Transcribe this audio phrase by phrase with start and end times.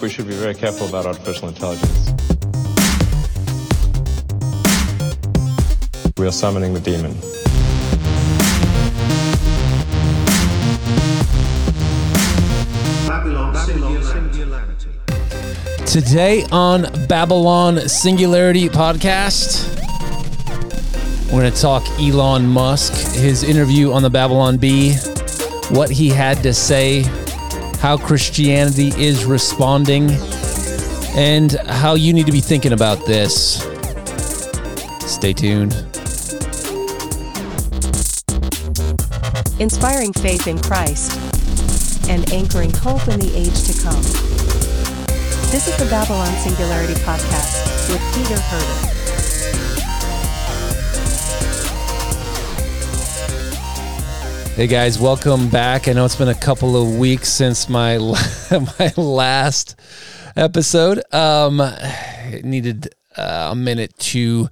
[0.00, 2.12] We should be very careful about artificial intelligence.
[6.16, 7.14] We are summoning the demon.
[13.08, 14.90] Babylon, Singularity.
[15.84, 19.74] Today on Babylon Singularity Podcast,
[21.32, 24.94] we're going to talk Elon Musk, his interview on the Babylon Bee,
[25.70, 27.02] what he had to say,
[27.80, 30.10] how Christianity is responding,
[31.16, 33.62] and how you need to be thinking about this.
[35.00, 35.88] Stay tuned.
[39.60, 41.18] inspiring faith in Christ,
[42.08, 44.02] and anchoring hope in the age to come.
[45.50, 48.97] This is the Babylon Singularity Podcast with Peter Herder.
[54.58, 55.86] Hey guys, welcome back.
[55.86, 57.96] I know it's been a couple of weeks since my
[58.50, 59.78] my last
[60.34, 61.00] episode.
[61.14, 61.62] Um,
[62.42, 64.48] needed uh, a minute to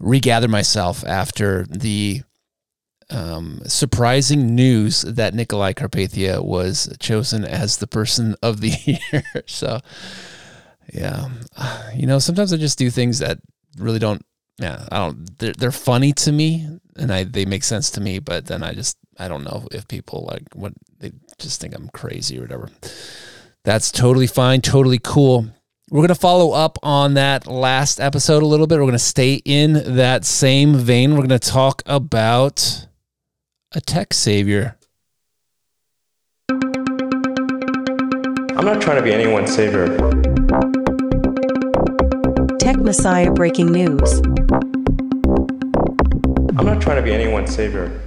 [0.00, 2.22] regather myself after the
[3.08, 8.72] um, surprising news that Nicolae Carpathia was chosen as the person of the
[9.12, 9.44] year.
[9.46, 9.78] so,
[10.92, 11.28] yeah,
[11.94, 13.38] you know, sometimes I just do things that
[13.78, 14.26] really don't.
[14.58, 15.38] Yeah, I don't.
[15.38, 16.66] They're, they're funny to me,
[16.96, 19.88] and I they make sense to me, but then I just I don't know if
[19.88, 22.70] people like what they just think I'm crazy or whatever.
[23.64, 25.46] That's totally fine, totally cool.
[25.90, 28.76] We're going to follow up on that last episode a little bit.
[28.76, 31.12] We're going to stay in that same vein.
[31.12, 32.86] We're going to talk about
[33.72, 34.76] a tech savior.
[38.58, 39.86] I'm not trying to be anyone's savior.
[42.58, 44.20] Tech Messiah breaking news.
[46.58, 48.05] I'm not trying to be anyone's savior.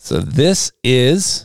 [0.00, 1.44] So this is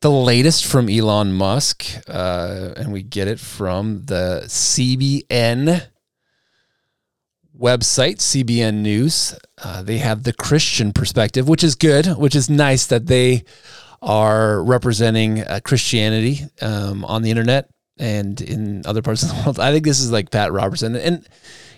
[0.00, 5.82] the latest from Elon Musk, uh, and we get it from the CBN
[7.58, 9.36] website, CBN News.
[9.62, 13.42] Uh, they have the Christian perspective, which is good, which is nice that they
[14.00, 17.68] are representing uh, Christianity um, on the internet
[17.98, 19.58] and in other parts of the world.
[19.58, 21.26] I think this is like Pat Robertson, and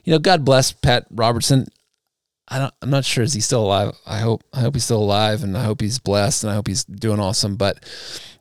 [0.05, 1.67] you know, God bless Pat Robertson.
[2.51, 3.93] I don't, I'm not sure is he still alive.
[4.07, 6.67] I hope I hope he's still alive, and I hope he's blessed, and I hope
[6.67, 7.55] he's doing awesome.
[7.55, 7.85] But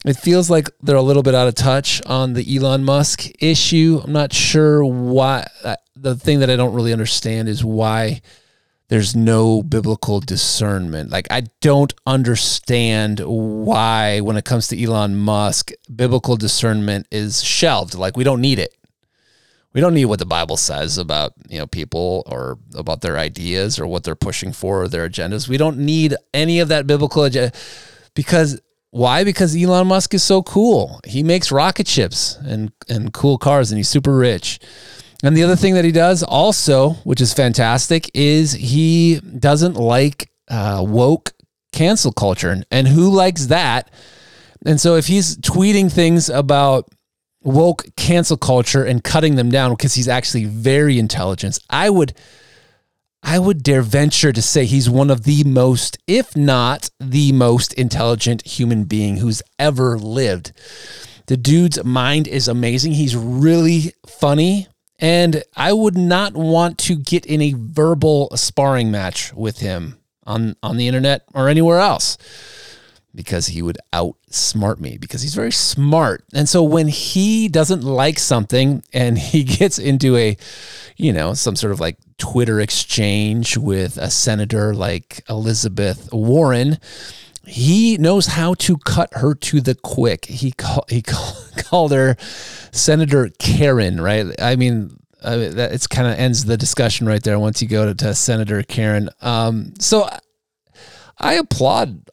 [0.04, 4.02] it feels like they're a little bit out of touch on the Elon Musk issue.
[4.04, 5.48] I'm not sure why.
[5.96, 8.22] The thing that I don't really understand is why
[8.88, 11.12] there's no biblical discernment.
[11.12, 17.94] Like I don't understand why when it comes to Elon Musk, biblical discernment is shelved.
[17.94, 18.76] Like we don't need it.
[19.74, 23.80] We don't need what the Bible says about, you know, people or about their ideas
[23.80, 25.48] or what they're pushing for or their agendas.
[25.48, 27.56] We don't need any of that biblical agenda
[28.16, 28.60] because
[28.92, 29.24] why?
[29.24, 31.00] Because Elon Musk is so cool.
[31.06, 34.60] He makes rocket ships and and cool cars and he's super rich.
[35.22, 40.32] And the other thing that he does also, which is fantastic, is he doesn't like
[40.50, 41.34] uh, woke
[41.74, 42.50] cancel culture.
[42.50, 43.92] And, and who likes that?
[44.66, 46.90] And so if he's tweeting things about
[47.42, 52.14] woke cancel culture and cutting them down because he's actually very intelligent, I would
[53.22, 57.74] I would dare venture to say he's one of the most, if not the most
[57.74, 60.54] intelligent human being who's ever lived.
[61.28, 62.94] The dude's mind is amazing.
[62.94, 64.68] He's really funny.
[65.00, 70.56] And I would not want to get in a verbal sparring match with him on,
[70.64, 72.18] on the internet or anywhere else
[73.16, 76.24] because he would outsmart me because he's very smart.
[76.34, 80.38] And so when he doesn't like something and he gets into a,
[80.96, 86.78] you know, some sort of like Twitter exchange with a senator like Elizabeth Warren,
[87.46, 90.26] he knows how to cut her to the quick.
[90.26, 92.16] He call, he call, called her
[92.72, 94.28] Senator Karen, right?
[94.40, 97.86] I mean, uh, that it's kind of ends the discussion right there once you go
[97.86, 99.10] to, to Senator Karen.
[99.22, 100.08] Um, so
[101.18, 102.10] I applaud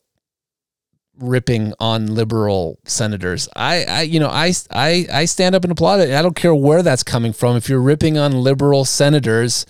[1.19, 3.49] ripping on liberal senators.
[3.57, 6.15] I, I you know, I, I, I stand up and applaud it.
[6.15, 7.57] I don't care where that's coming from.
[7.57, 9.67] If you're ripping on liberal senators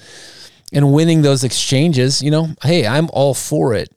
[0.72, 3.92] and winning those exchanges, you know, hey, I'm all for it.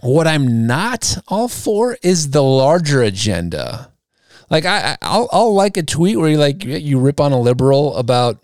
[0.00, 3.90] What I'm not all for is the larger agenda.
[4.50, 7.96] Like I, I'll, I'll like a tweet where you like you rip on a liberal
[7.96, 8.38] about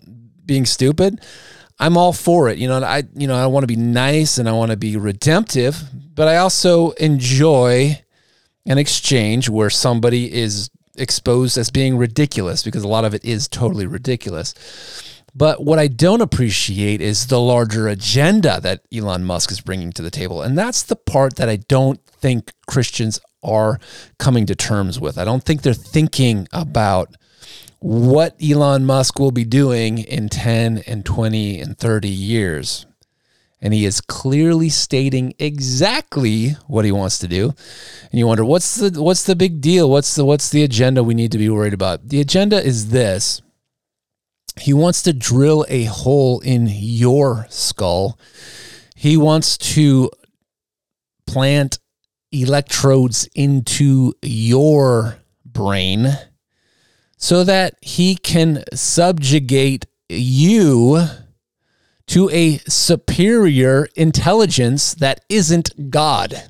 [0.45, 1.21] being stupid.
[1.81, 2.59] I'm all for it.
[2.59, 4.95] You know, I you know I want to be nice and I want to be
[4.97, 5.81] redemptive,
[6.13, 7.99] but I also enjoy
[8.67, 13.47] an exchange where somebody is exposed as being ridiculous because a lot of it is
[13.47, 14.53] totally ridiculous.
[15.33, 20.03] But what I don't appreciate is the larger agenda that Elon Musk is bringing to
[20.03, 20.41] the table.
[20.43, 23.79] And that's the part that I don't think Christians are
[24.19, 25.17] coming to terms with.
[25.17, 27.15] I don't think they're thinking about
[27.81, 32.85] what Elon Musk will be doing in 10 and 20 and 30 years.
[33.59, 37.53] And he is clearly stating exactly what he wants to do.
[38.11, 39.89] And you wonder, what's the what's the big deal?
[39.89, 42.07] What's the what's the agenda we need to be worried about?
[42.07, 43.41] The agenda is this.
[44.59, 48.19] He wants to drill a hole in your skull.
[48.95, 50.09] He wants to
[51.27, 51.79] plant
[52.31, 56.17] electrodes into your brain
[57.21, 61.05] so that he can subjugate you
[62.07, 66.49] to a superior intelligence that isn't God,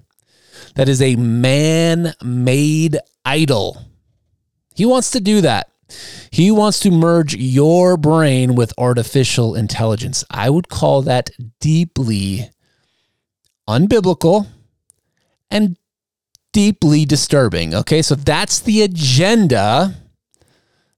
[0.75, 3.81] that is a man made idol.
[4.73, 5.69] He wants to do that.
[6.31, 10.23] He wants to merge your brain with artificial intelligence.
[10.31, 12.49] I would call that deeply
[13.67, 14.47] unbiblical
[15.49, 15.77] and
[16.53, 17.75] deeply disturbing.
[17.75, 20.00] Okay, so that's the agenda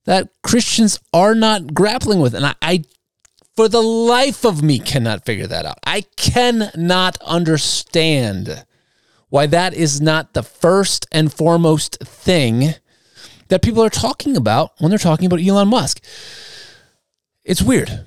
[0.05, 2.33] that Christians are not grappling with.
[2.33, 2.83] And I, I,
[3.55, 5.79] for the life of me, cannot figure that out.
[5.85, 8.65] I cannot understand
[9.29, 12.75] why that is not the first and foremost thing
[13.47, 16.03] that people are talking about when they're talking about Elon Musk.
[17.44, 18.06] It's weird.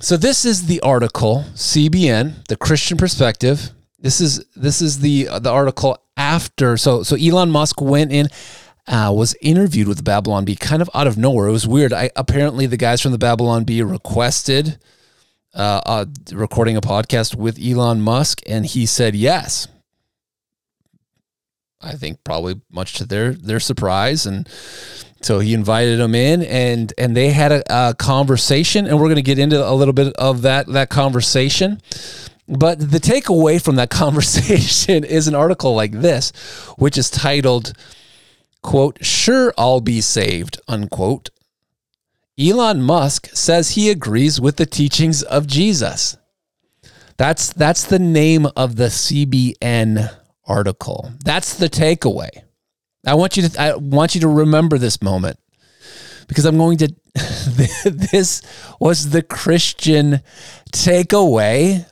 [0.00, 3.70] So this is the article CBN, the Christian perspective.
[3.98, 6.76] This is this is the the article after.
[6.76, 8.28] So so Elon Musk went in
[8.90, 11.46] uh, was interviewed with Babylon Bee kind of out of nowhere.
[11.46, 11.92] It was weird.
[11.92, 14.78] I, apparently, the guys from the Babylon Bee requested
[15.54, 19.68] uh, uh, recording a podcast with Elon Musk, and he said yes.
[21.80, 24.48] I think probably much to their their surprise, and
[25.22, 29.16] so he invited them in, and and they had a, a conversation, and we're going
[29.16, 31.80] to get into a little bit of that that conversation.
[32.48, 36.32] But the takeaway from that conversation is an article like this,
[36.76, 37.72] which is titled
[38.62, 41.30] quote, sure, I'll be saved, unquote.
[42.38, 46.16] Elon Musk says he agrees with the teachings of Jesus.
[47.16, 50.10] That's, that's the name of the CBN
[50.46, 51.12] article.
[51.24, 52.30] That's the takeaway.
[53.06, 55.38] I want you to I want you to remember this moment
[56.28, 56.94] because I'm going to
[57.84, 58.42] this
[58.78, 60.20] was the Christian
[60.72, 61.86] takeaway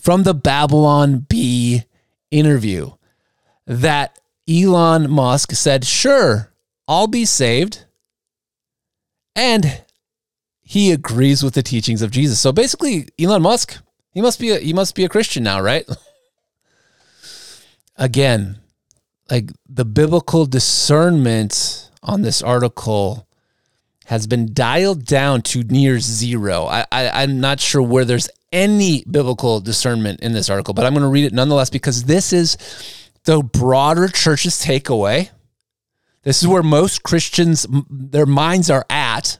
[0.00, 1.84] from the Babylon Bee
[2.30, 2.90] interview
[3.66, 6.52] that Elon Musk said, Sure,
[6.86, 7.84] I'll be saved.
[9.34, 9.82] And
[10.62, 12.40] he agrees with the teachings of Jesus.
[12.40, 13.78] So basically, Elon Musk,
[14.10, 15.86] he must be a, he must be a Christian now, right?
[17.96, 18.58] Again,
[19.30, 23.26] like the biblical discernment on this article
[24.06, 26.64] has been dialed down to near zero.
[26.66, 30.92] I, I I'm not sure where there's any biblical discernment in this article, but I'm
[30.92, 32.56] going to read it nonetheless because this is
[33.26, 35.30] the broader church's takeaway.
[36.22, 39.38] This is where most Christians their minds are at.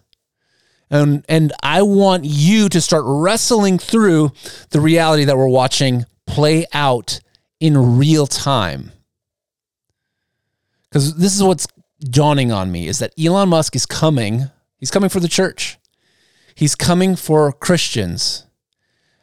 [0.91, 4.33] And and I want you to start wrestling through
[4.71, 7.21] the reality that we're watching play out
[7.59, 8.93] in real time.
[10.93, 11.67] Cuz this is what's
[12.01, 14.51] dawning on me is that Elon Musk is coming.
[14.79, 15.79] He's coming for the church.
[16.55, 18.45] He's coming for Christians.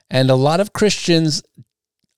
[0.10, 1.44] And a lot of Christians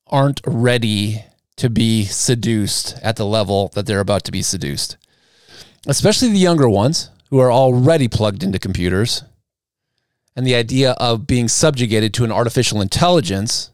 [0.07, 1.24] aren't ready
[1.57, 4.98] to be seduced at the level that they're about to be seduced,
[5.88, 9.24] especially the younger ones who are already plugged into computers.
[10.36, 13.72] And the idea of being subjugated to an artificial intelligence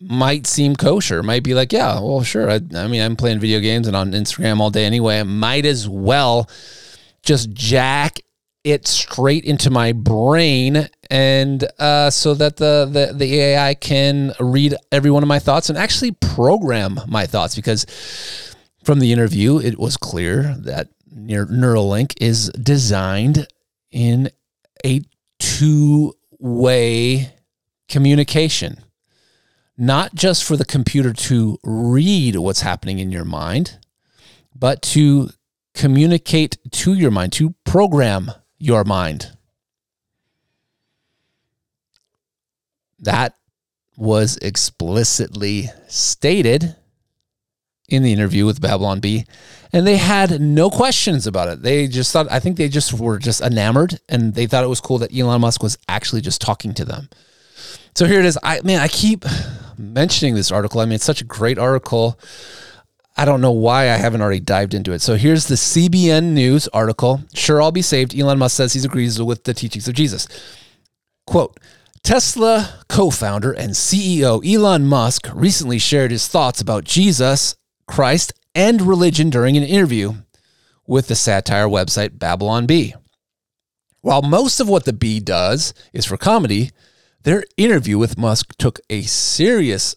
[0.00, 1.22] might seem kosher.
[1.22, 2.48] Might be like, yeah, well, sure.
[2.48, 5.20] I, I mean, I'm playing video games and on Instagram all day anyway.
[5.20, 6.48] I might as well
[7.22, 8.20] just jack
[8.64, 14.74] it straight into my brain and uh, so that the, the the AI can read
[14.92, 17.86] every one of my thoughts and actually program my thoughts because
[18.84, 23.46] from the interview it was clear that Neuralink is designed
[23.90, 24.30] in
[24.84, 25.00] a
[25.38, 27.32] two-way
[27.88, 28.76] communication
[29.76, 33.78] not just for the computer to read what's happening in your mind
[34.54, 35.30] but to
[35.74, 39.32] communicate to your mind to program your mind.
[43.00, 43.34] That
[43.96, 46.76] was explicitly stated
[47.88, 49.26] in the interview with Babylon Bee,
[49.72, 51.62] and they had no questions about it.
[51.62, 54.80] They just thought, I think they just were just enamored and they thought it was
[54.80, 57.08] cool that Elon Musk was actually just talking to them.
[57.94, 58.38] So here it is.
[58.42, 59.24] I man, I keep
[59.76, 60.80] mentioning this article.
[60.80, 62.18] I mean, it's such a great article.
[63.20, 65.02] I don't know why I haven't already dived into it.
[65.02, 67.20] So here's the CBN News article.
[67.34, 68.18] Sure, I'll be saved.
[68.18, 70.26] Elon Musk says he agrees with the teachings of Jesus.
[71.26, 71.60] Quote
[72.02, 78.80] Tesla co founder and CEO Elon Musk recently shared his thoughts about Jesus Christ and
[78.80, 80.14] religion during an interview
[80.86, 82.94] with the satire website Babylon Bee.
[84.00, 86.70] While most of what the Bee does is for comedy,
[87.24, 89.94] their interview with Musk took a serious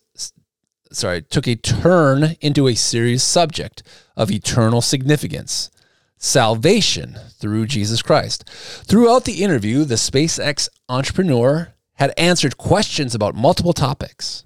[0.93, 3.83] sorry, took a turn into a serious subject
[4.15, 5.69] of eternal significance.
[6.17, 8.49] Salvation through Jesus Christ.
[8.85, 14.45] Throughout the interview, the SpaceX entrepreneur had answered questions about multiple topics.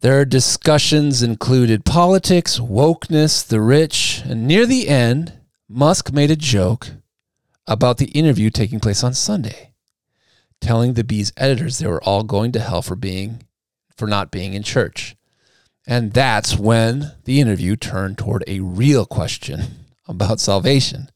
[0.00, 5.32] Their discussions included politics, wokeness, the rich, and near the end,
[5.68, 6.90] Musk made a joke
[7.66, 9.72] about the interview taking place on Sunday,
[10.60, 13.44] telling the Bee's editors they were all going to hell for being
[13.96, 15.16] for not being in church.
[15.86, 19.62] And that's when the interview turned toward a real question
[20.08, 21.10] about salvation.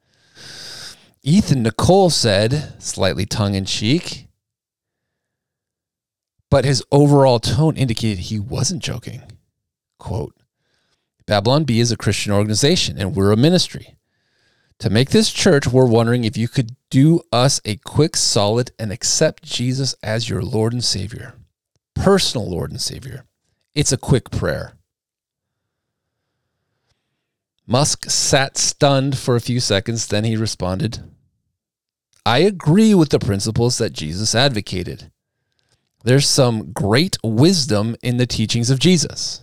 [1.23, 4.27] Ethan Nicolle said, slightly tongue in cheek,
[6.51, 9.23] but his overall tone indicated he wasn't joking.
[9.99, 10.35] Quote
[11.27, 13.97] Babylon Bee is a Christian organization and we're a ministry.
[14.81, 18.93] To make this church, we're wondering if you could do us a quick solid and
[18.93, 21.35] accept Jesus as your Lord and Savior,
[21.97, 23.25] personal Lord and Savior.
[23.75, 24.75] It's a quick prayer.
[27.67, 31.03] Musk sat stunned for a few seconds, then he responded,
[32.25, 35.11] I agree with the principles that Jesus advocated.
[36.05, 39.43] There's some great wisdom in the teachings of Jesus,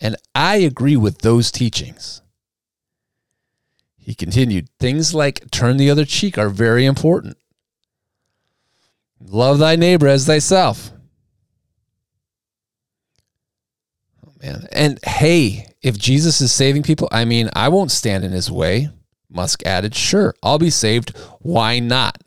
[0.00, 2.22] and I agree with those teachings.
[3.98, 7.36] He continued, Things like turn the other cheek are very important.
[9.20, 10.92] Love thy neighbor as thyself.
[14.24, 14.66] Oh, man.
[14.72, 18.90] And hey, if Jesus is saving people, I mean, I won't stand in his way.
[19.30, 21.16] Musk added, Sure, I'll be saved.
[21.40, 22.18] Why not?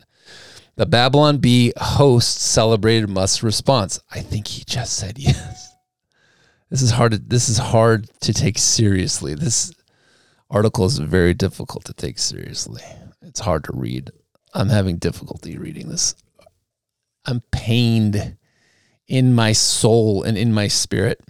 [0.76, 4.00] The Babylon Bee host celebrated Musk's response.
[4.10, 5.74] I think he just said yes.
[6.70, 9.34] This is hard to, this is hard to take seriously.
[9.34, 9.72] This
[10.50, 12.82] article is very difficult to take seriously.
[13.22, 14.10] It's hard to read.
[14.52, 16.14] I'm having difficulty reading this.
[17.24, 18.36] I'm pained
[19.08, 21.20] in my soul and in my spirit.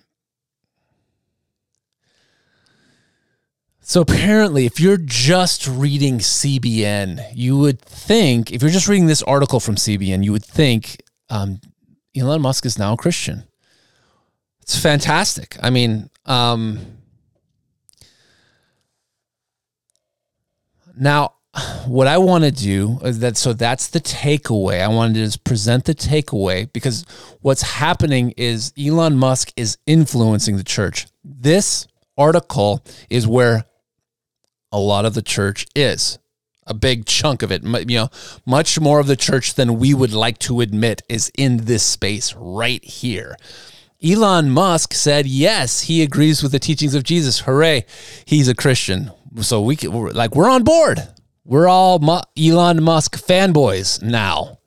[3.89, 9.23] So apparently, if you're just reading CBN, you would think, if you're just reading this
[9.23, 11.01] article from CBN, you would think
[11.31, 11.61] um,
[12.17, 13.45] Elon Musk is now a Christian.
[14.61, 15.57] It's fantastic.
[15.63, 16.81] I mean, um,
[20.99, 21.35] now
[21.87, 24.83] what I want to do is that so that's the takeaway.
[24.83, 27.07] I wanted to just present the takeaway because
[27.41, 31.07] what's happening is Elon Musk is influencing the church.
[31.23, 31.87] This
[32.19, 33.65] article is where
[34.73, 36.19] a lot of the church is.
[36.67, 38.11] A big chunk of it, you know,
[38.45, 42.35] much more of the church than we would like to admit is in this space
[42.35, 43.37] right here.
[44.05, 47.41] Elon Musk said yes, he agrees with the teachings of Jesus.
[47.41, 47.87] Hooray,
[48.25, 49.13] he's a Christian.
[49.41, 51.07] So we can, we're, like we're on board.
[51.45, 52.03] We're all
[52.37, 54.59] Elon Musk fanboys now.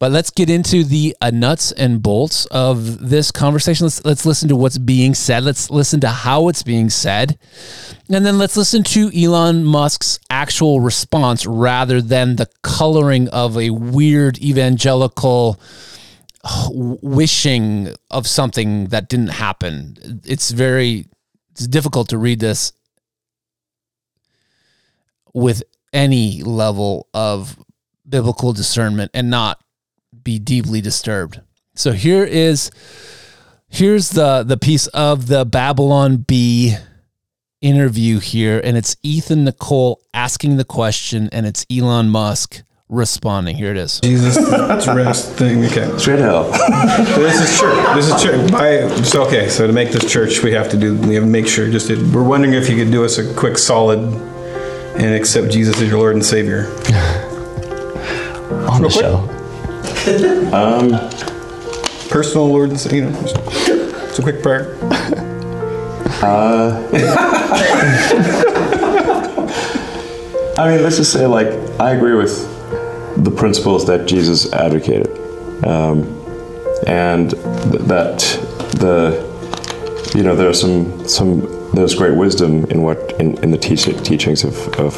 [0.00, 3.86] But let's get into the uh, nuts and bolts of this conversation.
[3.86, 5.44] Let's let's listen to what's being said.
[5.44, 7.38] Let's listen to how it's being said,
[8.10, 13.70] and then let's listen to Elon Musk's actual response rather than the coloring of a
[13.70, 15.60] weird evangelical
[16.70, 20.20] wishing of something that didn't happen.
[20.24, 21.06] It's very
[21.52, 22.72] it's difficult to read this
[25.32, 27.58] with any level of
[28.06, 29.63] biblical discernment and not
[30.22, 31.40] be deeply disturbed.
[31.74, 32.70] So here is
[33.68, 36.76] here's the the piece of the Babylon Bee
[37.60, 43.56] interview here and it's Ethan Nicolle asking the question and it's Elon Musk responding.
[43.56, 44.00] Here it is.
[44.00, 45.64] Jesus, that's rest thing.
[45.64, 45.96] Okay.
[45.98, 46.44] Straight hell.
[47.16, 47.96] this is church.
[47.96, 48.52] This is church.
[48.52, 50.96] By, so okay, so to make this church, we have to do.
[50.96, 51.70] We have to make sure.
[51.70, 55.88] Just we're wondering if you could do us a quick solid and accept Jesus as
[55.88, 56.66] your Lord and Savior.
[58.68, 59.00] on the quick.
[59.00, 59.43] show.
[62.10, 63.04] Personal Lord and Savior.
[63.04, 63.20] You know,
[64.08, 64.76] it's a quick prayer.
[66.22, 66.88] uh,
[70.56, 71.48] I mean, let's just say, like,
[71.80, 72.46] I agree with
[73.24, 75.08] the principles that Jesus advocated,
[75.66, 76.04] um,
[76.86, 78.18] and th- that
[78.78, 83.84] the you know there's some some there's great wisdom in what in, in the teach-
[84.04, 84.94] teachings of, of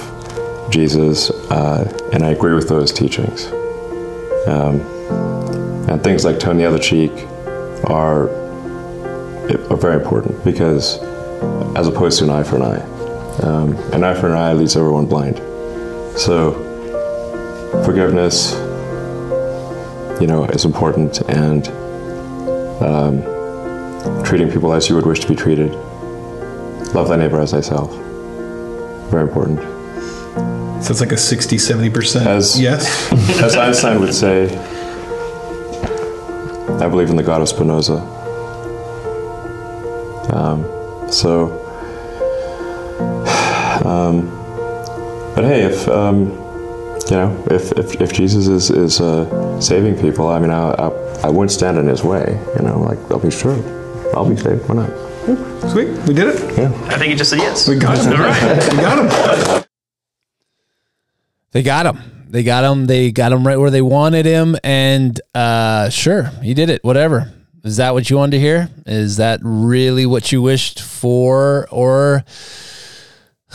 [0.70, 3.46] Jesus, uh, and I agree with those teachings.
[4.46, 4.80] Um,
[5.88, 7.12] and things like turn the other cheek
[7.84, 8.28] are
[9.70, 10.98] are very important because
[11.76, 12.80] as opposed to an eye for an eye.
[13.42, 15.36] Um, an eye for an eye leaves everyone blind.
[16.18, 16.52] So
[17.84, 18.52] forgiveness,
[20.20, 21.68] you know, is important, and
[22.82, 25.72] um, treating people as you would wish to be treated.
[26.94, 27.94] Love thy neighbor as thyself.
[29.10, 29.60] Very important.
[30.82, 32.26] So it's like a 60, 70%.
[32.26, 33.12] As- yes.
[33.42, 34.46] As Einstein would say,
[36.68, 37.98] I believe in the God of Spinoza.
[40.32, 40.64] Um,
[41.10, 41.52] so,
[43.84, 44.28] um,
[45.34, 46.30] but hey, if um,
[47.08, 50.88] you know, if, if, if Jesus is is uh, saving people, I mean, I, I
[51.24, 52.40] I wouldn't stand in His way.
[52.56, 53.56] You know, like I'll be sure,
[54.14, 54.68] I'll be saved.
[54.68, 55.70] Why not?
[55.70, 55.88] Sweet.
[56.06, 56.58] We did it.
[56.58, 56.72] Yeah.
[56.86, 57.68] I think he just said yes.
[57.68, 58.12] We got him.
[58.12, 58.72] All right.
[58.72, 59.64] We got him.
[61.50, 62.15] They got him.
[62.28, 62.86] They got him.
[62.86, 64.56] They got him right where they wanted him.
[64.64, 66.82] And uh, sure, he did it.
[66.84, 67.32] Whatever.
[67.64, 68.68] Is that what you wanted to hear?
[68.86, 71.68] Is that really what you wished for?
[71.70, 72.24] Or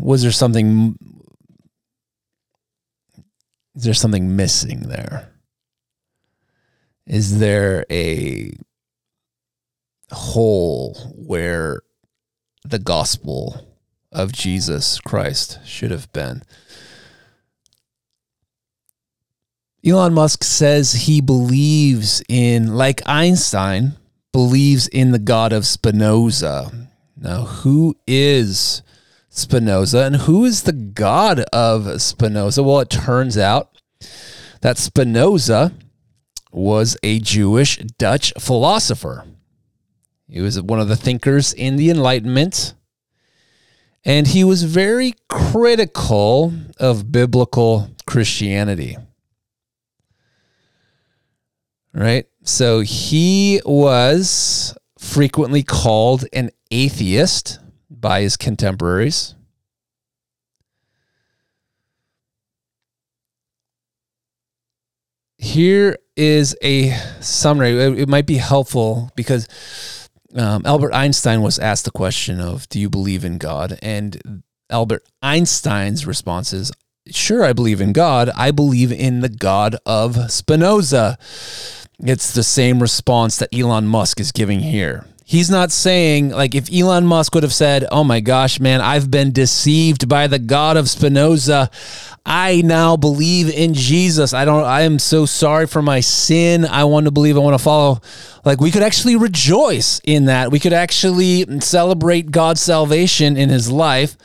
[0.00, 0.98] was there something?
[3.74, 5.30] Is there something missing there?
[7.06, 8.52] Is there a
[10.10, 11.80] hole where
[12.64, 13.72] the gospel
[14.12, 16.42] of Jesus Christ should have been.
[19.84, 23.94] Elon Musk says he believes in, like Einstein,
[24.32, 26.88] believes in the God of Spinoza.
[27.16, 28.82] Now, who is
[29.28, 32.62] Spinoza and who is the God of Spinoza?
[32.62, 33.76] Well, it turns out
[34.60, 35.72] that Spinoza
[36.52, 39.24] was a Jewish Dutch philosopher.
[40.28, 42.74] He was one of the thinkers in the Enlightenment
[44.04, 48.96] and he was very critical of biblical Christianity.
[51.94, 52.26] Right?
[52.42, 57.58] So he was frequently called an atheist
[57.90, 59.34] by his contemporaries.
[65.38, 67.72] Here is a summary.
[67.72, 69.48] It might be helpful because
[70.36, 75.04] um, Albert Einstein was asked the question of, "Do you believe in God?" And Albert
[75.20, 76.70] Einstein's response is,
[77.10, 78.30] "Sure, I believe in God.
[78.36, 81.18] I believe in the God of Spinoza."
[82.02, 85.06] It's the same response that Elon Musk is giving here.
[85.24, 89.10] He's not saying like if Elon Musk would have said, "Oh my gosh, man, I've
[89.10, 91.70] been deceived by the God of Spinoza.
[92.26, 94.34] I now believe in Jesus.
[94.34, 96.66] I don't I am so sorry for my sin.
[96.66, 98.00] I want to believe, I want to follow."
[98.44, 100.50] Like we could actually rejoice in that.
[100.50, 104.16] We could actually celebrate God's salvation in his life.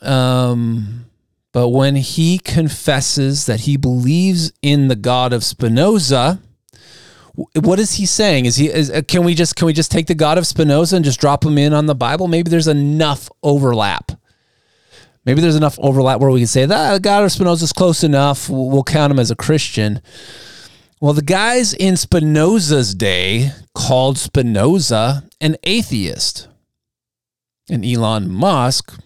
[0.00, 1.07] Um
[1.52, 6.40] but when he confesses that he believes in the God of Spinoza,
[7.54, 8.46] what is he saying?
[8.46, 10.96] Is he is, uh, can we just can we just take the God of Spinoza
[10.96, 12.28] and just drop him in on the Bible?
[12.28, 14.12] Maybe there's enough overlap.
[15.24, 18.02] Maybe there's enough overlap where we can say that the God of Spinoza is close
[18.02, 18.48] enough.
[18.48, 20.00] We'll count him as a Christian.
[21.00, 26.48] Well, the guys in Spinoza's day called Spinoza an atheist,
[27.70, 28.98] and Elon Musk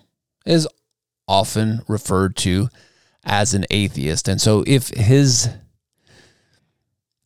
[0.46, 0.66] is
[1.28, 2.68] often referred to
[3.24, 4.28] as an atheist.
[4.28, 5.48] And so, if his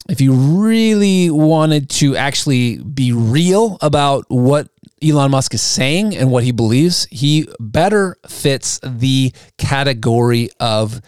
[0.08, 4.68] if you really wanted to actually be real about what
[5.02, 11.00] Elon Musk is saying and what he believes, he better fits the category of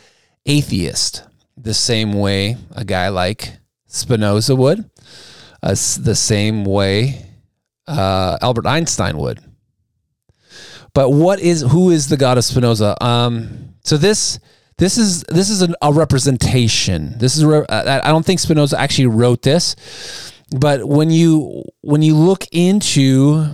[0.46, 1.22] atheist,
[1.56, 3.52] the same way a guy like
[3.86, 4.90] Spinoza would,
[5.62, 7.24] uh, the same way
[7.86, 9.40] uh, Albert Einstein would.
[10.94, 12.96] But what is who is the God of Spinoza?
[13.04, 14.38] Um, so this
[14.78, 17.18] this is this is an, a representation.
[17.18, 19.76] This is re- I I don't think Spinoza actually wrote this,
[20.50, 23.46] but when you when you look into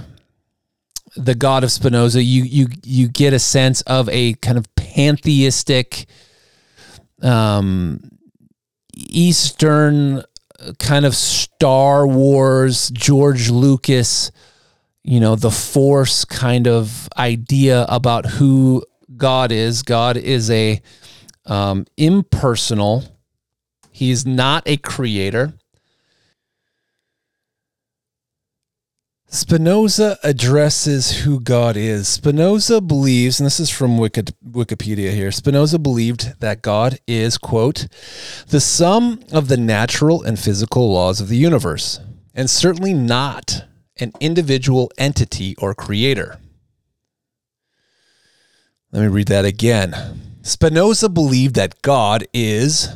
[1.17, 6.07] the God of Spinoza, you you you get a sense of a kind of pantheistic,
[7.23, 8.01] um,
[8.95, 14.31] Eastern uh, kind of Star Wars, George Lucas,
[15.05, 18.83] you know, the Force kind of idea about who
[19.17, 19.83] God is.
[19.83, 20.81] God is a
[21.45, 23.05] um, impersonal.
[23.93, 25.53] He's not a creator.
[29.29, 32.09] Spinoza addresses who God is.
[32.09, 37.89] Spinoza believes, and this is from Wikipedia here Spinoza believed that God is, quote,
[38.49, 41.99] the sum of the natural and physical laws of the universe,
[42.33, 43.65] and certainly not
[43.99, 46.39] an individual entity or creator.
[48.93, 50.21] Let me read that again.
[50.43, 52.89] Spinoza believed that God is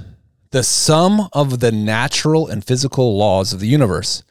[0.51, 4.23] the sum of the natural and physical laws of the universe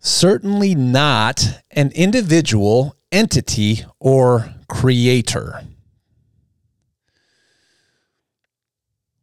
[0.00, 5.62] certainly not an individual entity or creator.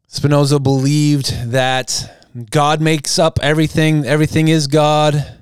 [0.08, 2.14] Spinoza believed that
[2.50, 4.06] God makes up everything.
[4.06, 5.34] Everything is God.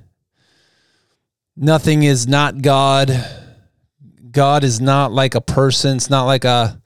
[1.57, 3.11] Nothing is not God.
[4.31, 5.95] God is not like a person.
[5.95, 6.81] It's not like a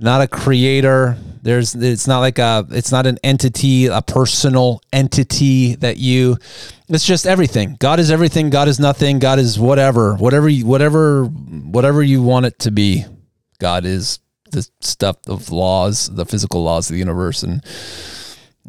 [0.00, 1.16] not a creator.
[1.42, 6.38] There's it's not like a it's not an entity, a personal entity that you
[6.88, 7.76] it's just everything.
[7.78, 10.16] God is everything, God is nothing, God is whatever.
[10.16, 13.04] Whatever you whatever whatever you want it to be.
[13.60, 14.18] God is
[14.50, 17.62] the stuff of laws, the physical laws of the universe and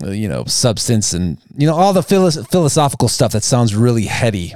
[0.03, 4.53] you know, substance and you know all the philo- philosophical stuff that sounds really heady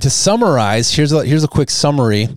[0.00, 2.28] to summarize, here's a here's a quick summary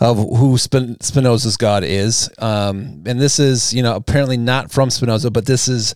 [0.00, 4.88] of who Spin, Spinoza's God is, um, and this is you know apparently not from
[4.88, 5.94] Spinoza, but this is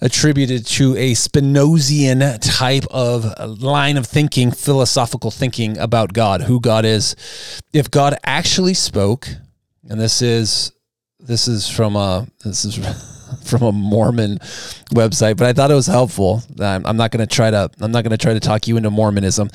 [0.00, 3.24] attributed to a Spinozian type of
[3.60, 7.16] line of thinking, philosophical thinking about God, who God is.
[7.72, 9.28] If God actually spoke,
[9.88, 10.70] and this is
[11.24, 13.10] this is from a this is.
[13.44, 14.38] from a Mormon
[14.94, 16.42] website, but I thought it was helpful.
[16.60, 18.76] I'm, I'm not going to try to I'm not going to try to talk you
[18.76, 19.50] into Mormonism.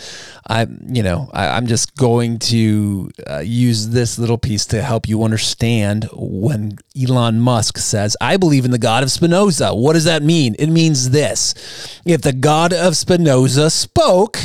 [0.47, 5.07] I you know I, am just going to uh, use this little piece to help
[5.07, 9.73] you understand when Elon Musk says I believe in the God of Spinoza.
[9.73, 10.55] What does that mean?
[10.59, 11.53] It means this:
[12.05, 14.37] if the God of Spinoza spoke,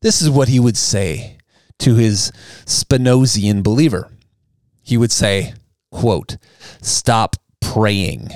[0.00, 1.38] this is what he would say
[1.80, 2.32] to his
[2.64, 4.08] Spinozian believer.
[4.84, 5.54] He would say,
[5.92, 6.36] quote,
[6.80, 8.30] stop praying.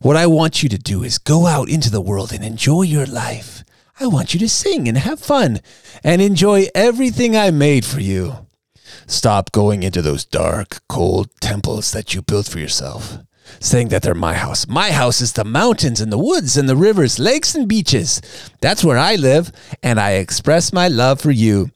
[0.00, 3.06] What I want you to do is go out into the world and enjoy your
[3.06, 3.62] life.
[4.00, 5.60] I want you to sing and have fun
[6.02, 8.46] and enjoy everything I made for you.
[9.06, 13.18] Stop going into those dark, cold temples that you built for yourself,
[13.60, 14.66] saying that they're my house.
[14.66, 18.20] My house is the mountains and the woods and the rivers, lakes and beaches.
[18.60, 19.50] That's where I live,
[19.82, 21.70] and I express my love for you.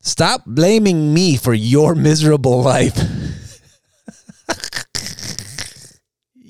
[0.00, 2.98] Stop blaming me for your miserable life.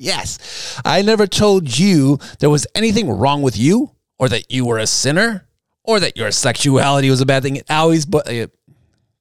[0.05, 0.81] Yes.
[0.85, 4.87] I never told you there was anything wrong with you or that you were a
[4.87, 5.47] sinner
[5.83, 7.57] or that your sexuality was a bad thing.
[7.57, 8.47] It always, bo- uh,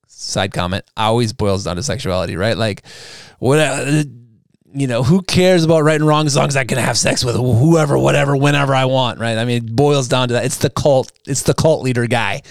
[0.08, 2.58] side comment, always boils down to sexuality, right?
[2.58, 2.84] Like,
[3.40, 4.04] what, uh,
[4.74, 7.24] you know, who cares about right and wrong as long as I can have sex
[7.24, 9.38] with whoever, whatever, whenever I want, right?
[9.38, 10.46] I mean, it boils down to that.
[10.46, 12.42] It's the cult, it's the cult leader guy.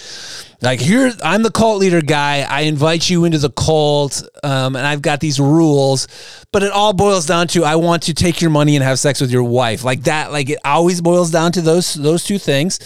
[0.61, 2.42] Like, here, I'm the cult leader guy.
[2.42, 6.06] I invite you into the cult, um, and I've got these rules,
[6.52, 9.20] but it all boils down to I want to take your money and have sex
[9.20, 9.82] with your wife.
[9.82, 12.78] Like that, like it always boils down to those those two things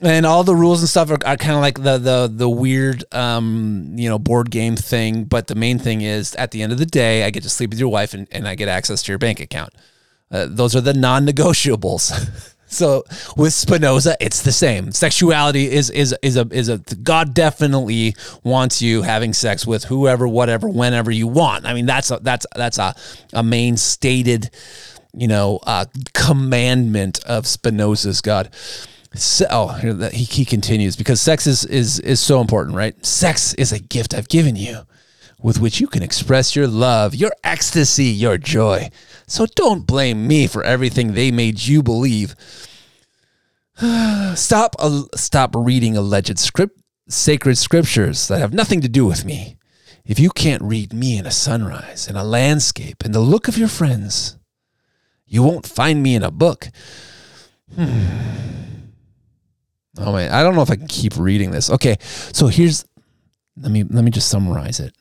[0.00, 3.04] and all the rules and stuff are, are kind of like the the the weird
[3.12, 5.24] um you know board game thing.
[5.24, 7.70] But the main thing is at the end of the day i get to sleep
[7.70, 9.74] with your wife and, and i get access to your bank account.
[10.30, 12.54] Uh, those are the non-negotiables.
[12.70, 14.92] So with spinoza it's the same.
[14.92, 20.28] Sexuality is is is a is a god definitely wants you having sex with whoever
[20.28, 21.64] whatever whenever you want.
[21.64, 22.94] I mean that's a that's that's a,
[23.32, 24.50] a main stated
[25.16, 28.50] you know uh, commandment of spinoza's god
[29.14, 33.04] so, oh, he, he continues because sex is, is is so important, right?
[33.04, 34.82] Sex is a gift I've given you
[35.40, 38.90] with which you can express your love, your ecstasy, your joy.
[39.26, 42.34] So don't blame me for everything they made you believe.
[44.34, 49.56] stop uh, stop reading alleged script sacred scriptures that have nothing to do with me.
[50.04, 53.58] If you can't read me in a sunrise, in a landscape, in the look of
[53.58, 54.36] your friends,
[55.26, 56.68] you won't find me in a book.
[57.74, 58.67] Hmm.
[59.98, 61.70] Oh man, I don't know if I can keep reading this.
[61.70, 62.84] Okay, so here's
[63.60, 64.94] let me let me just summarize it.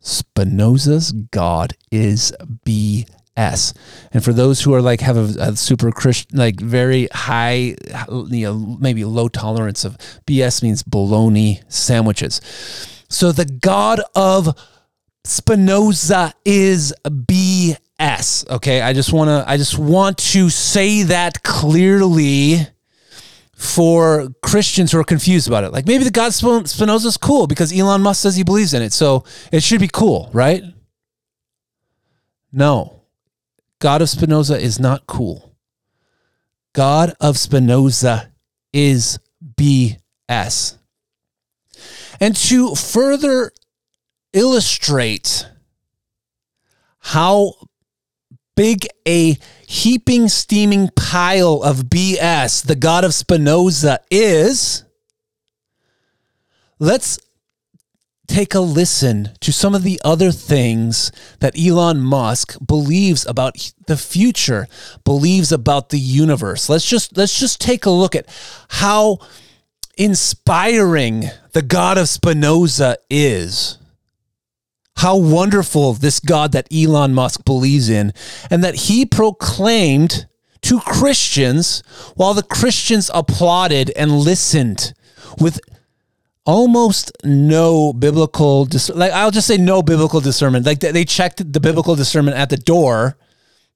[0.00, 2.32] Spinoza's God is
[2.64, 3.74] BS.
[4.12, 7.74] And for those who are like have a, a super Christian, like very high,
[8.10, 12.40] you know, maybe low tolerance of BS means bologna sandwiches.
[13.08, 14.56] So the God of
[15.24, 18.48] Spinoza is BS.
[18.50, 22.66] Okay, I just want to I just want to say that clearly
[23.58, 25.72] for Christians who are confused about it.
[25.72, 28.92] Like maybe the God Spinoza is cool because Elon Musk says he believes in it.
[28.92, 30.62] So it should be cool, right?
[32.52, 33.02] No.
[33.80, 35.56] God of Spinoza is not cool.
[36.72, 38.30] God of Spinoza
[38.72, 39.18] is
[39.56, 40.78] BS.
[42.20, 43.50] And to further
[44.32, 45.48] illustrate
[47.00, 47.54] how
[48.54, 49.36] big a
[49.70, 54.82] heaping, steaming pile of BS the God of Spinoza is,
[56.78, 57.18] let's
[58.26, 63.98] take a listen to some of the other things that Elon Musk believes about the
[63.98, 64.68] future,
[65.04, 66.70] believes about the universe.
[66.70, 68.26] Let's just let's just take a look at
[68.68, 69.18] how
[69.98, 73.76] inspiring the God of Spinoza is.
[74.98, 78.12] How wonderful this God that Elon Musk believes in,
[78.50, 80.26] and that he proclaimed
[80.62, 81.82] to Christians
[82.16, 84.92] while the Christians applauded and listened
[85.40, 85.60] with
[86.44, 90.66] almost no biblical dis- like I'll just say no biblical discernment.
[90.66, 93.16] Like they- checked the biblical discernment at the door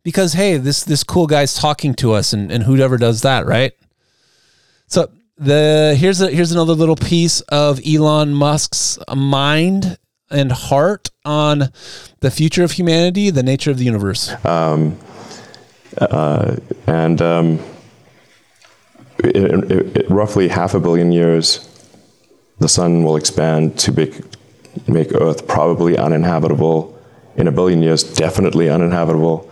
[0.02, 3.72] because hey, this this cool guy's talking to us, and and whoever does that, right?
[4.88, 5.08] So
[5.38, 9.98] the here's a here's another little piece of Elon Musk's mind
[10.32, 11.70] and heart on
[12.20, 14.32] the future of humanity, the nature of the universe.
[16.86, 17.58] and um,
[19.22, 21.68] in, in- in roughly half a billion years,
[22.58, 24.20] the sun will expand to make,
[24.88, 26.98] make Earth probably uninhabitable.
[27.36, 29.50] In a billion years, definitely uninhabitable.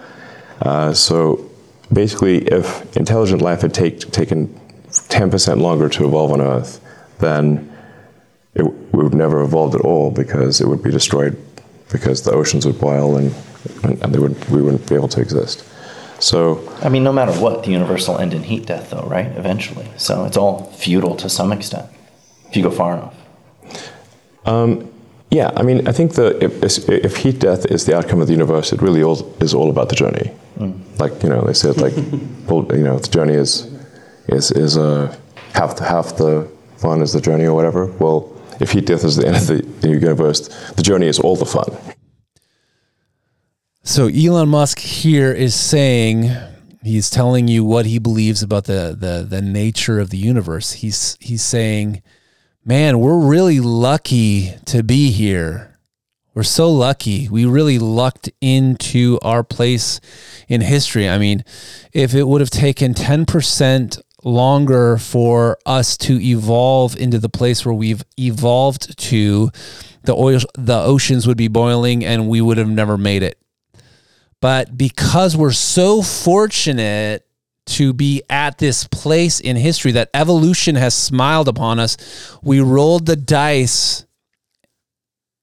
[0.60, 1.48] Uh, so
[1.92, 4.48] basically, if intelligent life had take, taken
[4.90, 6.80] 10% longer to evolve on Earth,
[7.18, 7.74] then
[8.54, 11.36] it, we would never evolved at all because it would be destroyed
[11.92, 13.34] because the oceans would boil and,
[13.84, 15.64] and, would, we wouldn't be able to exist.
[16.20, 19.26] So I mean, no matter what, the universe will end in heat death, though, right?
[19.36, 19.88] Eventually.
[19.96, 21.88] So it's all futile to some extent
[22.48, 23.16] if you go far enough.
[25.30, 28.32] Yeah, I mean, I think that if, if heat death is the outcome of the
[28.32, 30.32] universe, it really all, is all about the journey.
[30.98, 33.70] Like you know, they said like, you know, the journey is
[34.28, 35.16] is is uh,
[35.54, 37.86] half the, half the fun is the journey or whatever.
[37.86, 41.46] Well, if heat death is the end of the, universe, the journey is all the
[41.46, 41.76] fun.
[43.82, 46.30] So Elon Musk here is saying
[46.82, 50.72] he's telling you what he believes about the the the nature of the universe.
[50.72, 52.02] He's he's saying,
[52.64, 55.70] "Man, we're really lucky to be here.
[56.34, 57.28] We're so lucky.
[57.28, 60.00] We really lucked into our place
[60.48, 61.08] in history.
[61.08, 61.44] I mean,
[61.92, 67.74] if it would have taken 10% longer for us to evolve into the place where
[67.74, 69.50] we've evolved to,
[70.04, 73.38] the oil the oceans would be boiling and we would have never made it.
[74.40, 77.26] But because we're so fortunate
[77.66, 81.96] to be at this place in history that evolution has smiled upon us,
[82.42, 84.06] we rolled the dice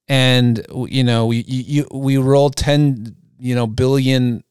[0.07, 4.43] and you know we you, we rolled 10 you know billion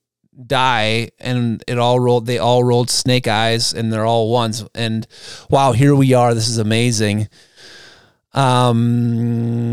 [0.44, 5.06] die and it all rolled they all rolled snake eyes and they're all ones and
[5.48, 7.28] wow here we are this is amazing
[8.36, 9.70] um,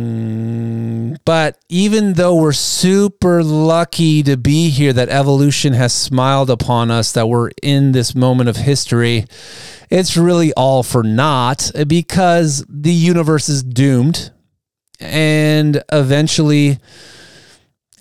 [1.26, 7.12] but even though we're super lucky to be here, that evolution has smiled upon us,
[7.12, 9.26] that we're in this moment of history,
[9.90, 14.32] it's really all for naught because the universe is doomed.
[15.02, 16.80] And eventually,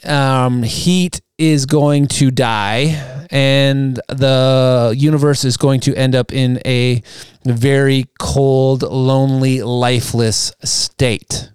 [0.05, 6.61] um, heat is going to die and the universe is going to end up in
[6.67, 7.03] a
[7.45, 11.51] very cold, lonely, lifeless state.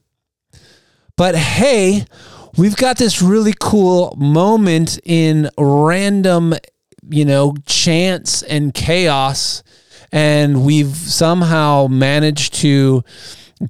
[1.15, 2.05] But hey,
[2.57, 6.55] we've got this really cool moment in random,
[7.09, 9.63] you know, chance and chaos.
[10.11, 13.03] And we've somehow managed to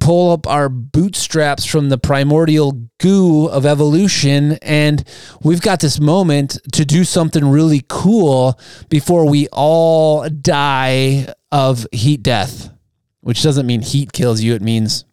[0.00, 5.04] pull up our bootstraps from the primordial goo of evolution and
[5.42, 12.22] we've got this moment to do something really cool before we all die of heat
[12.22, 12.70] death
[13.20, 15.04] which doesn't mean heat kills you it means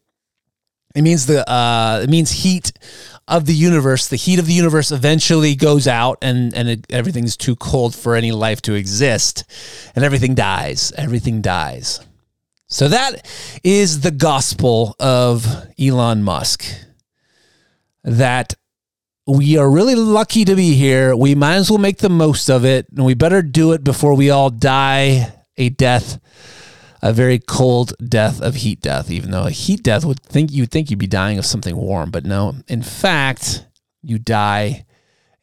[0.93, 2.71] it means the uh it means heat
[3.27, 4.07] of the universe.
[4.07, 8.15] The heat of the universe eventually goes out and and it, everything's too cold for
[8.15, 9.43] any life to exist
[9.95, 10.91] and everything dies.
[10.95, 12.04] Everything dies
[12.67, 13.27] so that
[13.63, 15.45] is the gospel of
[15.79, 16.65] Elon Musk.
[18.03, 18.55] That
[19.27, 21.15] we are really lucky to be here.
[21.15, 24.15] We might as well make the most of it, and we better do it before
[24.15, 26.19] we all die a death,
[27.01, 29.09] a very cold death of heat death.
[29.11, 32.11] Even though a heat death would think you'd think you'd be dying of something warm,
[32.11, 32.55] but no.
[32.67, 33.65] In fact,
[34.01, 34.85] you die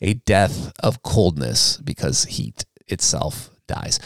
[0.01, 3.99] a death of coldness because heat itself dies.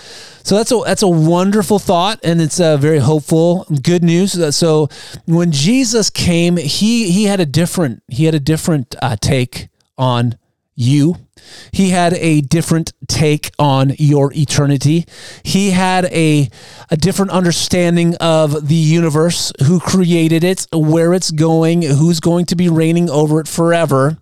[0.42, 4.38] So that's a that's a wonderful thought, and it's a very hopeful, good news.
[4.38, 4.88] Uh, So
[5.26, 10.38] when Jesus came, he he had a different he had a different uh, take on
[10.76, 11.16] you.
[11.72, 15.04] He had a different take on your eternity.
[15.42, 16.48] He had a
[16.90, 22.56] a different understanding of the universe, who created it, where it's going, who's going to
[22.56, 24.18] be reigning over it forever.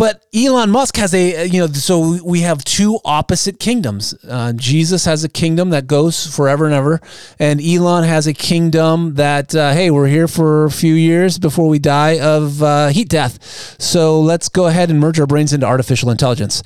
[0.00, 4.14] But Elon Musk has a, you know, so we have two opposite kingdoms.
[4.26, 7.02] Uh, Jesus has a kingdom that goes forever and ever,
[7.38, 11.68] and Elon has a kingdom that, uh, hey, we're here for a few years before
[11.68, 13.76] we die of uh, heat death.
[13.78, 16.62] So let's go ahead and merge our brains into artificial intelligence.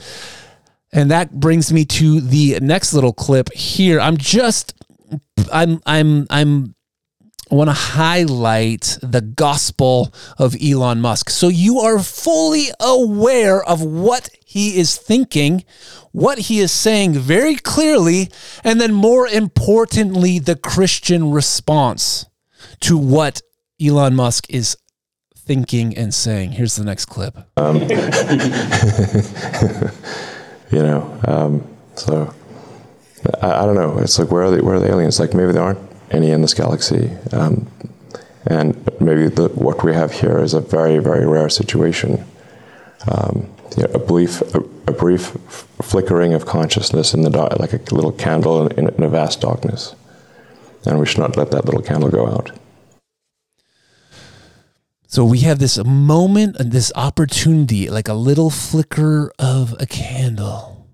[0.93, 3.99] And that brings me to the next little clip here.
[3.99, 4.75] I'm just,
[5.53, 6.77] I'm, I'm, I'm
[7.55, 11.31] I want to highlight the gospel of Elon Musk.
[11.31, 15.65] So you are fully aware of what he is thinking,
[16.11, 18.29] what he is saying very clearly,
[18.65, 22.27] and then more importantly, the Christian response
[22.81, 23.41] to what
[23.81, 24.77] Elon Musk is
[25.37, 26.51] thinking and saying.
[26.51, 27.37] Here's the next clip.
[30.73, 31.21] you know.
[31.29, 32.35] Um, so
[33.41, 33.97] I, I don't know.
[33.99, 35.21] It's like where are the where are the aliens?
[35.21, 37.67] Like maybe they aren't any in this galaxy, um,
[38.47, 42.25] and maybe the, what we have here is a very very rare situation.
[43.11, 43.37] Um,
[43.77, 45.37] yeah, a belief, a, a brief
[45.83, 49.95] flickering of consciousness in the dark, like a little candle in, in a vast darkness,
[50.87, 52.53] and we should not let that little candle go out.
[55.15, 60.89] So we have this moment and this opportunity, like a little flicker of a candle.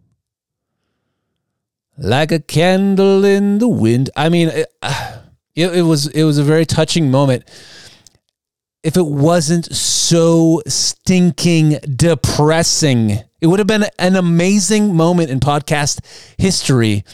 [1.96, 4.10] Like a candle in the wind.
[4.16, 4.66] I mean, it,
[5.60, 7.44] it, it was it was a very touching moment.
[8.82, 16.00] If it wasn't so stinking depressing, it would have been an amazing moment in podcast
[16.38, 17.04] history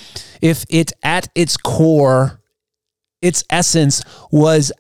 [0.41, 2.41] if it at its core,
[3.21, 4.71] its essence was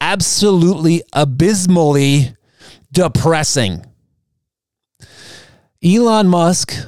[0.00, 2.34] absolutely abysmally
[2.92, 3.84] depressing.
[5.84, 6.86] Elon Musk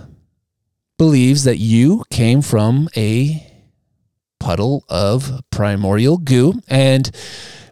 [0.96, 3.49] believes that you came from a
[4.40, 7.10] puddle of primordial goo and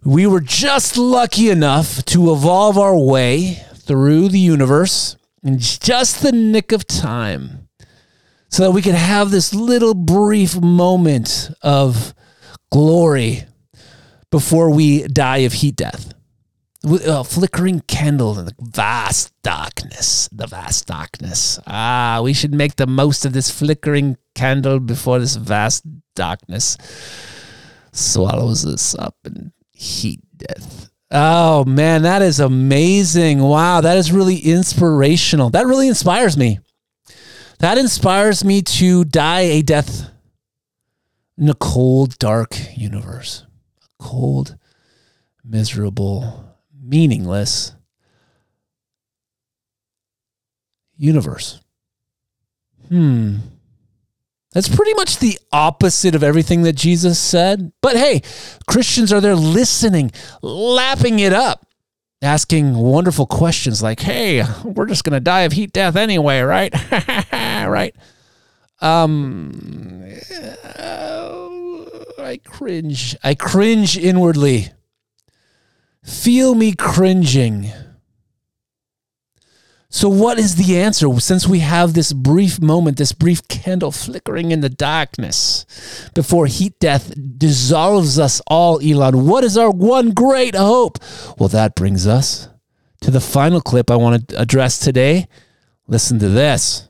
[0.04, 6.33] we were just lucky enough to evolve our way through the universe in just the
[6.33, 7.68] nick of time
[8.50, 12.14] so that we could have this little brief moment of
[12.70, 13.44] glory
[14.31, 16.12] before we die of heat death.
[16.85, 20.29] A flickering candle in the vast darkness.
[20.31, 21.59] The vast darkness.
[21.67, 26.77] Ah, we should make the most of this flickering candle before this vast darkness
[27.93, 30.91] swallows us up in heat death.
[31.11, 33.41] Oh man, that is amazing.
[33.41, 35.51] Wow, that is really inspirational.
[35.51, 36.61] That really inspires me.
[37.59, 40.11] That inspires me to die a death
[41.37, 43.47] in a cold, dark universe
[43.83, 44.57] A cold,
[45.45, 46.48] miserable,
[46.88, 47.72] meaningless
[50.96, 51.61] universe.
[52.88, 53.37] Hmm.
[54.53, 57.70] That's pretty much the opposite of everything that Jesus said.
[57.83, 58.22] But hey,
[58.66, 60.11] Christians are there listening,
[60.42, 61.66] lapping it up,
[62.22, 66.72] asking wonderful questions like, hey, we're just going to die of heat death anyway, right?
[67.33, 67.94] right?
[68.81, 70.03] Um,
[72.18, 73.16] I cringe.
[73.22, 74.70] I cringe inwardly.
[76.05, 77.73] Feel me cringing.
[79.91, 81.09] So, what is the answer?
[81.19, 85.65] Since we have this brief moment, this brief candle flickering in the darkness
[86.15, 90.99] before heat death dissolves us all, Elon, what is our one great hope?
[91.39, 92.49] Well, that brings us
[93.01, 95.27] to the final clip I want to address today.
[95.87, 96.87] Listen to this.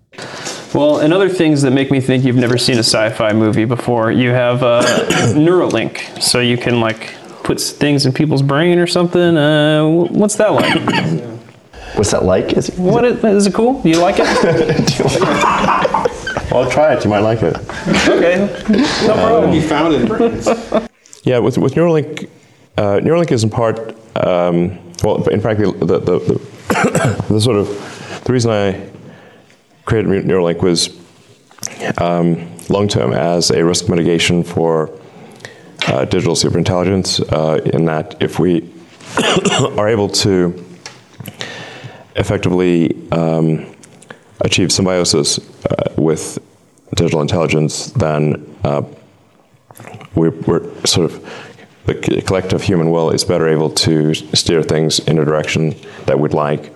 [0.75, 4.11] Well, and other things that make me think you've never seen a sci-fi movie before,
[4.11, 4.83] you have uh,
[5.35, 7.15] Neuralink, so you can like
[7.49, 9.39] put things in people's brain or something.
[9.39, 10.75] Uh, what's that like?
[11.97, 12.53] What's that like?
[12.53, 13.81] Is, is What is, is it cool?
[13.81, 14.29] Do you like it?
[16.51, 17.05] Well, try it.
[17.05, 17.55] You might like it.
[18.09, 18.37] Okay,
[19.07, 19.51] no problem.
[19.51, 20.49] Be found in brains.
[21.23, 22.31] Yeah, with, with Neuralink,
[22.79, 27.69] uh, Neuralink is in part, um, well, in fact, the, the, the, the sort of,
[28.25, 28.89] the reason I
[29.85, 30.89] created Neuralink was
[32.01, 34.98] um, long term as a risk mitigation for
[35.89, 38.71] uh, digital superintelligence, uh, in that if we
[39.77, 40.65] are able to
[42.17, 43.75] effectively um,
[44.41, 46.39] achieve symbiosis uh, with
[46.97, 48.83] digital intelligence, then uh,
[50.15, 51.45] we're, we're sort of
[51.87, 55.75] the collective human will is better able to steer things in a direction
[56.05, 56.75] that we'd like.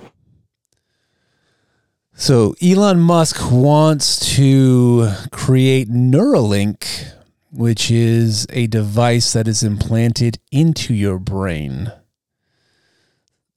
[2.15, 7.13] So Elon Musk wants to create Neuralink,
[7.53, 11.93] which is a device that is implanted into your brain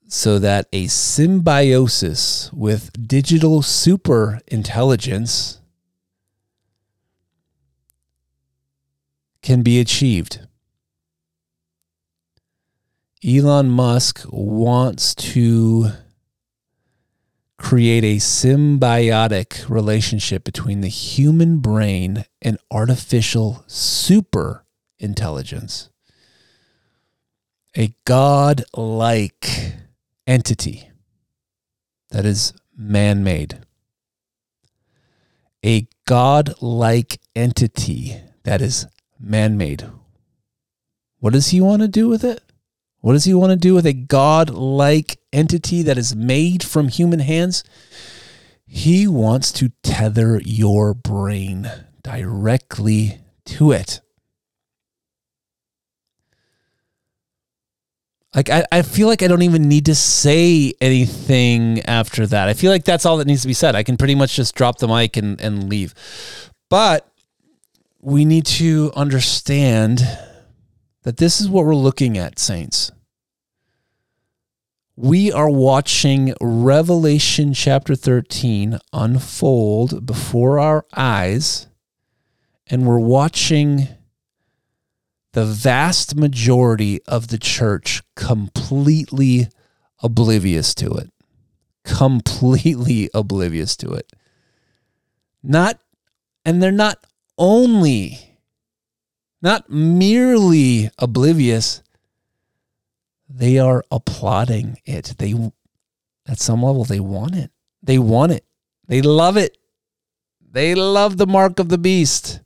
[0.07, 5.59] so that a symbiosis with digital super intelligence
[9.41, 10.47] can be achieved.
[13.25, 15.91] Elon Musk wants to
[17.57, 24.65] create a symbiotic relationship between the human brain and artificial super
[24.99, 25.89] intelligence.
[27.77, 29.73] A god like
[30.27, 30.89] entity
[32.11, 33.59] that is man made.
[35.65, 38.87] A god like entity that is
[39.19, 39.85] man made.
[41.19, 42.44] What does he want to do with it?
[43.05, 46.87] What does he want to do with a God like entity that is made from
[46.87, 47.63] human hands?
[48.65, 54.01] He wants to tether your brain directly to it.
[58.33, 62.49] Like I, I feel like I don't even need to say anything after that.
[62.49, 63.75] I feel like that's all that needs to be said.
[63.75, 65.93] I can pretty much just drop the mic and, and leave.
[66.71, 67.07] But
[68.01, 70.01] we need to understand
[71.03, 72.91] that this is what we're looking at, saints.
[74.97, 81.67] We are watching Revelation chapter 13 unfold before our eyes,
[82.67, 83.89] and we're watching
[85.33, 89.49] the vast majority of the church completely
[90.01, 91.11] oblivious to it.
[91.83, 94.09] Completely oblivious to it.
[95.43, 95.77] Not,
[96.45, 97.05] and they're not
[97.37, 98.37] only,
[99.41, 101.81] not merely oblivious,
[103.29, 105.15] they are applauding it.
[105.17, 105.33] They,
[106.27, 107.51] at some level, they want it.
[107.81, 108.45] They want it.
[108.87, 109.57] They love it.
[110.51, 112.39] They love the mark of the beast.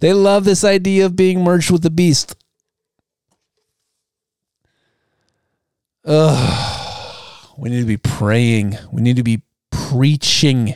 [0.00, 2.36] They love this idea of being merged with the beast.
[6.04, 7.54] Ugh.
[7.56, 8.76] We need to be praying.
[8.90, 10.74] We need to be preaching.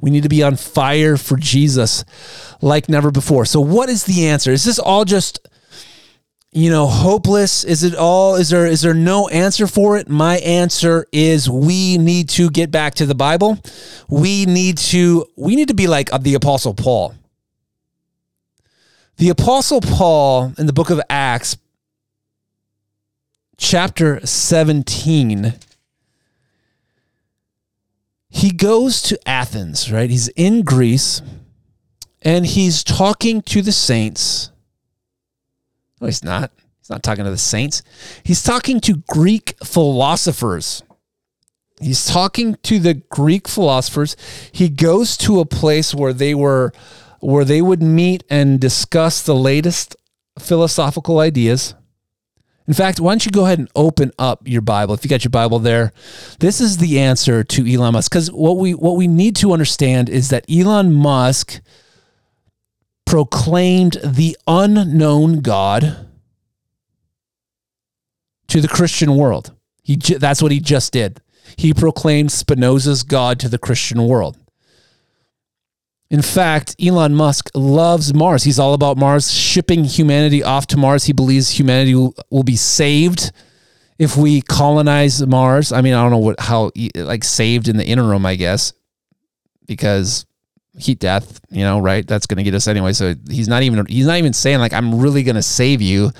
[0.00, 2.04] We need to be on fire for Jesus
[2.60, 3.44] like never before.
[3.44, 4.52] So, what is the answer?
[4.52, 5.48] Is this all just
[6.58, 7.62] you know hopeless?
[7.62, 10.08] Is it all is there is there no answer for it?
[10.08, 13.58] My answer is we need to get back to the bible.
[14.08, 17.14] We need to we need to be like uh, the apostle paul.
[19.18, 21.56] The apostle paul in the book of acts
[23.56, 25.54] chapter 17
[28.30, 30.10] he goes to athens right?
[30.10, 31.22] He's in greece
[32.22, 34.50] and he's talking to the saints
[36.00, 36.52] no, he's not.
[36.78, 37.82] He's not talking to the saints.
[38.22, 40.82] He's talking to Greek philosophers.
[41.80, 44.16] He's talking to the Greek philosophers.
[44.52, 46.72] He goes to a place where they were
[47.20, 49.96] where they would meet and discuss the latest
[50.38, 51.74] philosophical ideas.
[52.68, 55.24] In fact, why don't you go ahead and open up your Bible if you got
[55.24, 55.92] your Bible there?
[56.38, 60.08] This is the answer to Elon Musk because what we what we need to understand
[60.08, 61.60] is that Elon Musk
[63.08, 66.06] proclaimed the unknown God
[68.48, 69.54] to the Christian world.
[69.82, 71.22] He that's what he just did.
[71.56, 74.36] He proclaimed Spinoza's God to the Christian world.
[76.10, 78.44] In fact, Elon Musk loves Mars.
[78.44, 81.04] He's all about Mars, shipping humanity off to Mars.
[81.04, 83.32] He believes humanity will, will be saved
[83.98, 85.72] if we colonize Mars.
[85.72, 88.74] I mean, I don't know what how like saved in the interim, I guess,
[89.66, 90.26] because
[90.78, 92.06] heat death, you know, right?
[92.06, 92.92] That's going to get us anyway.
[92.92, 96.10] So he's not even he's not even saying like I'm really going to save you.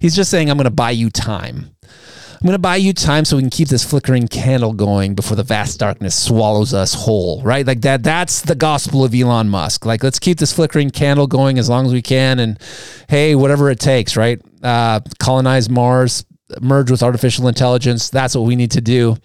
[0.00, 1.74] He's just saying I'm going to buy you time.
[1.82, 5.34] I'm going to buy you time so we can keep this flickering candle going before
[5.34, 7.66] the vast darkness swallows us whole, right?
[7.66, 9.86] Like that that's the gospel of Elon Musk.
[9.86, 12.58] Like let's keep this flickering candle going as long as we can and
[13.08, 14.40] hey, whatever it takes, right?
[14.62, 16.24] Uh colonize Mars,
[16.60, 18.10] merge with artificial intelligence.
[18.10, 19.16] That's what we need to do.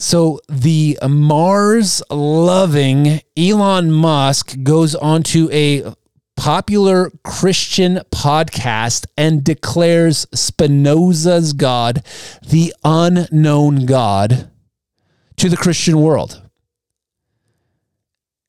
[0.00, 5.92] So the Mars loving Elon Musk goes onto a
[6.36, 12.02] popular Christian podcast and declares Spinoza's God
[12.48, 14.50] the unknown God
[15.36, 16.40] to the Christian world.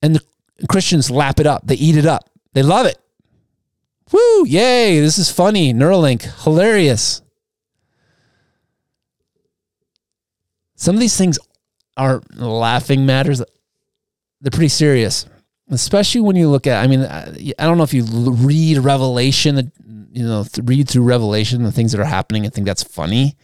[0.02, 2.98] And the Christians lap it up, they eat it up, they love it.
[4.14, 5.74] Woo, yay, this is funny.
[5.74, 7.22] Neuralink, hilarious.
[10.82, 11.38] Some of these things
[11.96, 13.44] aren't laughing matters.
[14.42, 15.28] They're pretty serious,
[15.70, 16.84] especially when you look at.
[16.84, 19.72] I mean, I don't know if you read Revelation,
[20.12, 22.48] you know, read through Revelation, the things that are happening.
[22.48, 23.38] I think that's funny.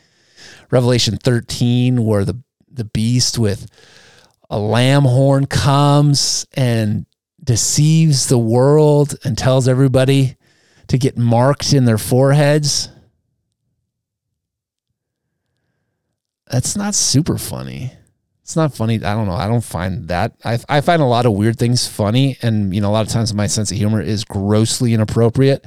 [0.72, 3.70] Revelation 13, where the the beast with
[4.50, 7.06] a lamb horn comes and
[7.44, 10.38] deceives the world and tells everybody
[10.88, 12.90] to get marked in their foreheads.
[16.50, 17.92] That's not super funny.
[18.42, 18.96] It's not funny.
[18.96, 19.34] I don't know.
[19.34, 20.34] I don't find that.
[20.46, 22.38] I, I find a lot of weird things funny.
[22.42, 25.66] And, you know, a lot of times my sense of humor is grossly inappropriate.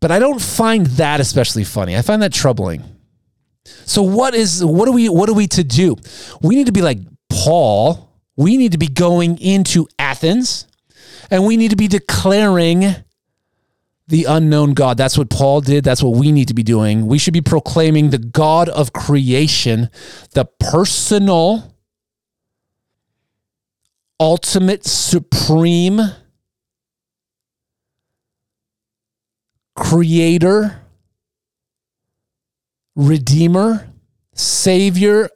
[0.00, 1.96] But I don't find that especially funny.
[1.96, 2.84] I find that troubling.
[3.64, 5.96] So what is what are we what are we to do?
[6.40, 8.08] We need to be like Paul.
[8.36, 10.66] We need to be going into Athens
[11.30, 12.94] and we need to be declaring
[14.10, 14.96] the unknown God.
[14.96, 15.84] That's what Paul did.
[15.84, 17.06] That's what we need to be doing.
[17.06, 19.88] We should be proclaiming the God of creation,
[20.34, 21.76] the personal,
[24.18, 26.00] ultimate, supreme
[29.76, 30.82] creator,
[32.96, 33.92] redeemer,
[34.34, 35.30] savior,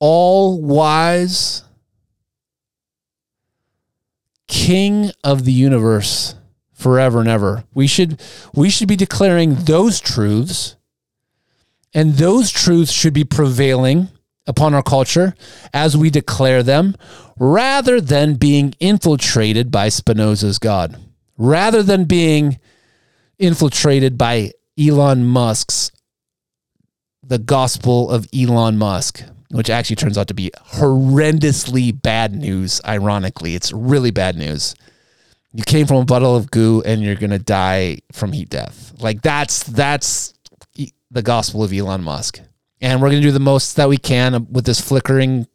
[0.00, 1.62] all wise,
[4.48, 6.34] king of the universe
[6.82, 7.64] forever and ever.
[7.74, 8.20] We should
[8.54, 10.76] we should be declaring those truths
[11.94, 14.08] and those truths should be prevailing
[14.46, 15.34] upon our culture
[15.72, 16.96] as we declare them
[17.38, 20.96] rather than being infiltrated by Spinoza's God.
[21.38, 22.58] Rather than being
[23.38, 25.90] infiltrated by Elon Musk's
[27.22, 33.54] the gospel of Elon Musk, which actually turns out to be horrendously bad news, ironically.
[33.54, 34.74] It's really bad news.
[35.54, 38.92] You came from a bottle of goo and you're going to die from heat death.
[39.00, 40.34] Like that's that's
[41.10, 42.40] the gospel of Elon Musk.
[42.80, 45.46] And we're going to do the most that we can with this flickering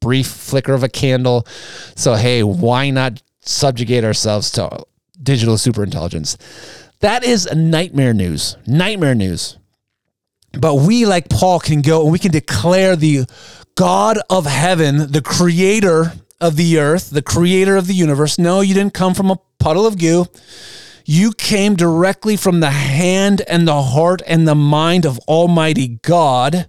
[0.00, 1.46] brief flicker of a candle.
[1.94, 4.84] So hey, why not subjugate ourselves to
[5.22, 6.36] digital superintelligence?
[7.00, 8.56] That is nightmare news.
[8.66, 9.58] Nightmare news.
[10.52, 13.26] But we, like Paul, can go and we can declare the
[13.74, 18.38] God of heaven, the creator of the earth, the creator of the universe.
[18.38, 20.26] No, you didn't come from a puddle of goo.
[21.04, 26.68] You came directly from the hand and the heart and the mind of Almighty God.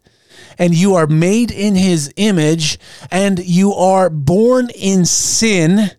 [0.57, 2.79] And you are made in his image,
[3.11, 5.91] and you are born in sin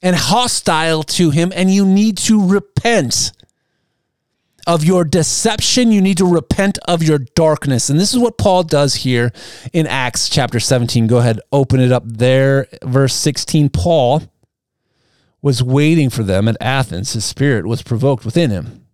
[0.00, 3.32] and hostile to him, and you need to repent
[4.66, 5.92] of your deception.
[5.92, 7.90] You need to repent of your darkness.
[7.90, 9.32] And this is what Paul does here
[9.72, 11.06] in Acts chapter 17.
[11.06, 12.68] Go ahead, open it up there.
[12.82, 14.22] Verse 16 Paul
[15.40, 17.12] was waiting for them at Athens.
[17.12, 18.86] His spirit was provoked within him.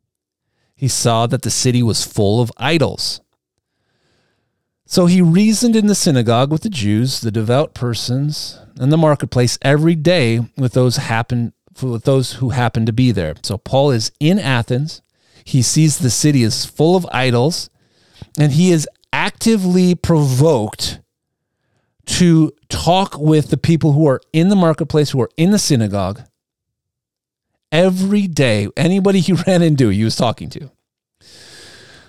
[0.75, 3.21] He saw that the city was full of idols.
[4.87, 9.59] So he reasoned in the synagogue with the Jews, the devout persons, and the marketplace
[9.61, 11.53] every day with those happen
[11.83, 13.35] with those who happen to be there.
[13.43, 15.03] So Paul is in Athens
[15.49, 17.71] he sees the city is full of idols,
[18.39, 21.01] and he is actively provoked
[22.05, 26.21] to talk with the people who are in the marketplace, who are in the synagogue.
[27.73, 30.71] Every day, anybody he ran into, he was talking to.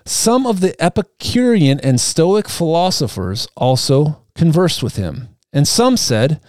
[0.05, 6.41] Some of the Epicurean and Stoic philosophers also conversed with him, and some said,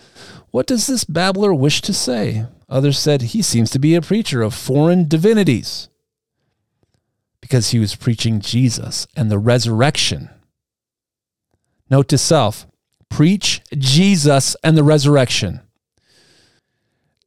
[0.50, 2.46] What does this babbler wish to say?
[2.68, 5.88] Others said, He seems to be a preacher of foreign divinities
[7.50, 10.30] because he was preaching Jesus and the resurrection.
[11.90, 12.64] Note to self
[13.08, 15.60] preach Jesus and the resurrection.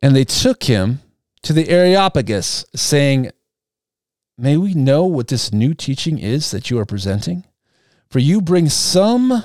[0.01, 1.01] And they took him
[1.41, 3.31] to the Areopagus, saying,
[4.37, 7.43] May we know what this new teaching is that you are presenting?
[8.09, 9.43] For you bring some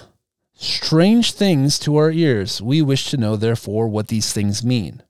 [0.55, 2.63] strange things to our ears.
[2.63, 5.03] We wish to know, therefore, what these things mean.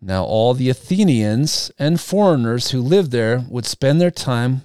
[0.00, 4.62] Now, all the Athenians and foreigners who lived there would spend their time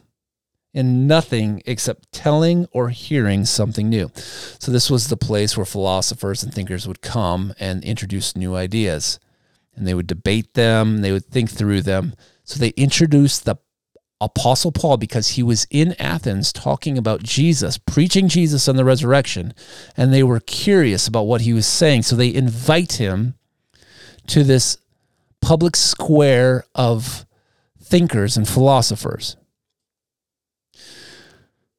[0.74, 4.12] in nothing except telling or hearing something new.
[4.60, 9.20] So, this was the place where philosophers and thinkers would come and introduce new ideas.
[9.76, 12.14] And they would debate them, they would think through them.
[12.44, 13.56] So, they introduced the
[14.22, 19.54] Apostle Paul because he was in Athens talking about Jesus, preaching Jesus and the resurrection.
[19.98, 22.04] And they were curious about what he was saying.
[22.04, 23.36] So, they invite him
[24.28, 24.78] to this
[25.44, 27.26] public square of
[27.82, 29.36] thinkers and philosophers.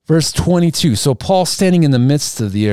[0.06, 2.68] Verse 22 So Paul, standing in the midst of the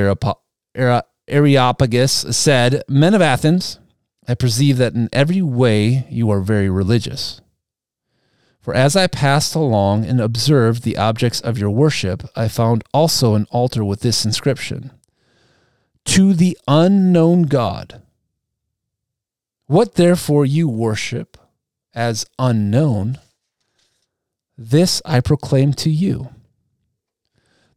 [1.28, 3.78] Areopagus, said, Men of Athens,
[4.28, 7.40] I perceive that in every way you are very religious.
[8.60, 13.34] For as I passed along and observed the objects of your worship, I found also
[13.34, 14.92] an altar with this inscription
[16.04, 18.02] To the unknown God.
[19.72, 21.38] What therefore you worship
[21.94, 23.18] as unknown,
[24.58, 26.28] this I proclaim to you.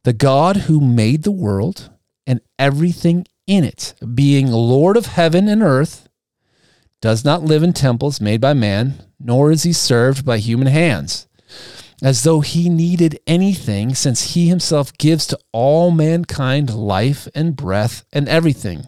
[0.03, 1.89] The God who made the world
[2.27, 6.09] and everything in it, being Lord of heaven and earth,
[6.99, 11.27] does not live in temples made by man, nor is he served by human hands,
[12.03, 18.03] as though he needed anything, since he himself gives to all mankind life and breath
[18.11, 18.85] and everything.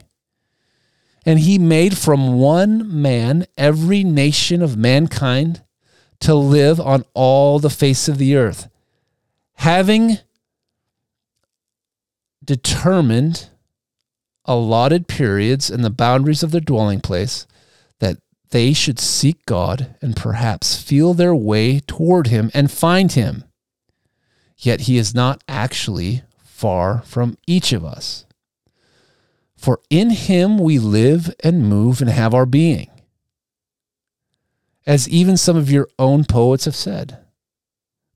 [1.27, 5.61] And he made from one man every nation of mankind
[6.21, 8.69] to live on all the face of the earth,
[9.55, 10.19] having
[12.41, 13.49] determined
[14.45, 17.45] allotted periods and the boundaries of their dwelling place,
[17.99, 18.17] that
[18.51, 23.43] they should seek God and perhaps feel their way toward Him and find Him.
[24.57, 28.25] Yet He is not actually far from each of us.
[29.57, 32.89] For in him we live and move and have our being.
[34.87, 37.19] as even some of your own poets have said.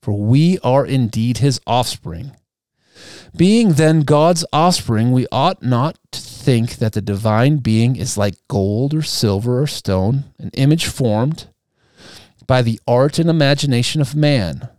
[0.02, 2.32] For we are indeed his offspring.
[3.36, 8.36] Being then God's offspring, we ought not to think that the divine being is like
[8.48, 11.48] gold or silver or stone, an image formed
[12.48, 14.70] by the art and imagination of man.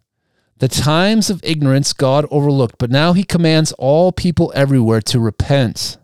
[0.59, 5.99] The times of ignorance God overlooked, but now he commands all people everywhere to repent.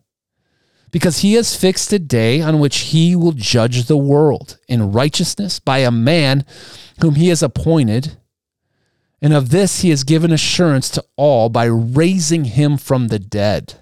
[0.91, 5.59] Because he has fixed a day on which he will judge the world in righteousness
[5.59, 6.45] by a man
[7.01, 8.17] whom he has appointed.
[9.21, 13.75] And of this he has given assurance to all by raising him from the dead.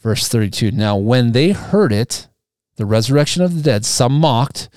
[0.00, 2.28] Verse 32 Now, when they heard it,
[2.76, 4.68] the resurrection of the dead, some mocked,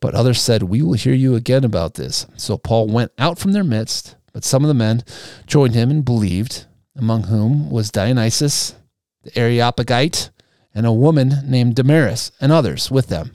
[0.00, 2.26] but others said, We will hear you again about this.
[2.36, 5.02] So Paul went out from their midst, but some of the men
[5.46, 6.66] joined him and believed,
[6.96, 8.74] among whom was Dionysius
[9.22, 10.30] the Areopagite
[10.74, 13.32] and a woman named Damaris and others with them.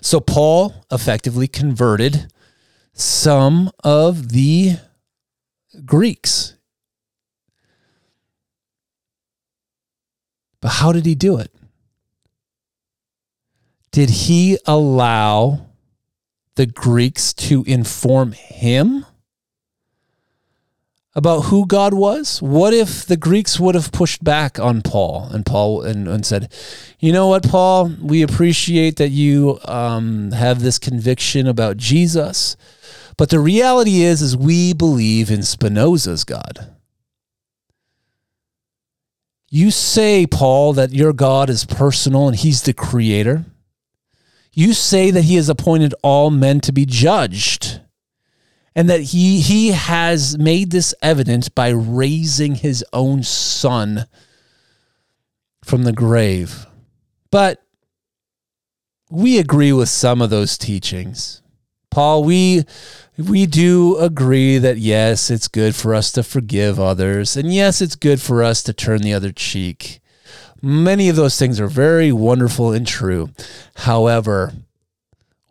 [0.00, 2.32] So Paul effectively converted
[2.92, 4.76] some of the
[5.84, 6.54] Greeks.
[10.60, 11.54] But how did he do it?
[13.92, 15.66] Did he allow
[16.56, 19.06] the Greeks to inform him
[21.14, 22.40] about who God was?
[22.40, 26.52] What if the Greeks would have pushed back on Paul and Paul and, and said,
[27.00, 32.56] you know what, Paul, we appreciate that you um, have this conviction about Jesus,
[33.16, 36.74] but the reality is, is we believe in Spinoza's God.
[39.52, 43.44] You say, Paul, that your God is personal and he's the creator.
[44.52, 47.69] You say that he has appointed all men to be judged
[48.74, 54.06] and that he he has made this evident by raising his own son
[55.64, 56.66] from the grave.
[57.30, 57.62] But
[59.10, 61.42] we agree with some of those teachings.
[61.90, 62.64] Paul, we
[63.18, 67.96] we do agree that yes, it's good for us to forgive others, and yes, it's
[67.96, 70.00] good for us to turn the other cheek.
[70.62, 73.30] Many of those things are very wonderful and true.
[73.76, 74.52] However,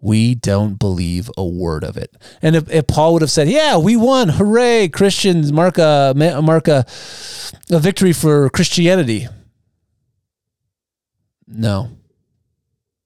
[0.01, 2.15] we don't believe a word of it.
[2.41, 6.67] And if, if Paul would have said, "Yeah, we won, hooray, Christians, mark a mark
[6.67, 6.85] a,
[7.69, 9.27] a victory for Christianity,"
[11.47, 11.89] no,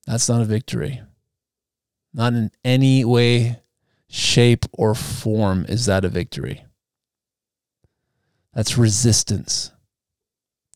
[0.05, 1.01] that's not a victory.
[2.13, 3.61] Not in any way,
[4.07, 6.63] shape, or form is that a victory.
[8.53, 9.71] That's resistance.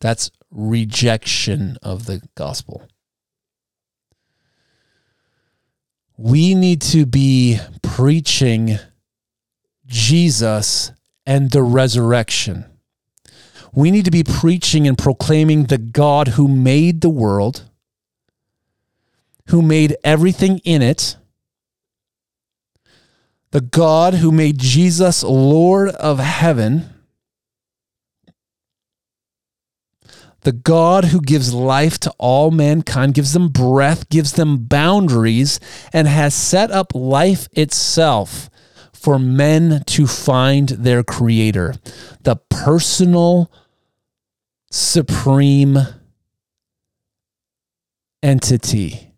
[0.01, 2.87] That's rejection of the gospel.
[6.17, 8.79] We need to be preaching
[9.85, 10.91] Jesus
[11.25, 12.65] and the resurrection.
[13.73, 17.69] We need to be preaching and proclaiming the God who made the world,
[19.49, 21.17] who made everything in it,
[23.51, 26.96] the God who made Jesus Lord of heaven
[30.47, 35.59] the God who gives life to all mankind, gives them breath, gives them boundaries,
[35.91, 38.49] and has set up life itself
[38.93, 41.75] for men to find their creator,
[42.21, 43.51] the personal,
[44.71, 45.77] supreme
[48.23, 49.11] entity,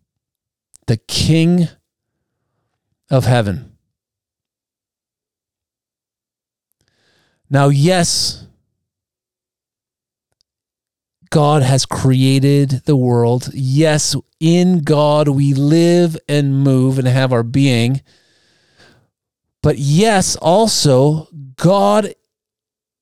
[0.88, 1.68] the King
[3.12, 3.78] of heaven.
[7.52, 8.48] Now, yes,
[11.30, 13.50] God has created the world.
[13.54, 18.02] Yes, in God we live and move and have our being.
[19.62, 22.14] But yes, also, God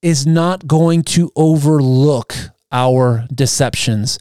[0.01, 2.35] is not going to overlook
[2.77, 4.19] our deceptions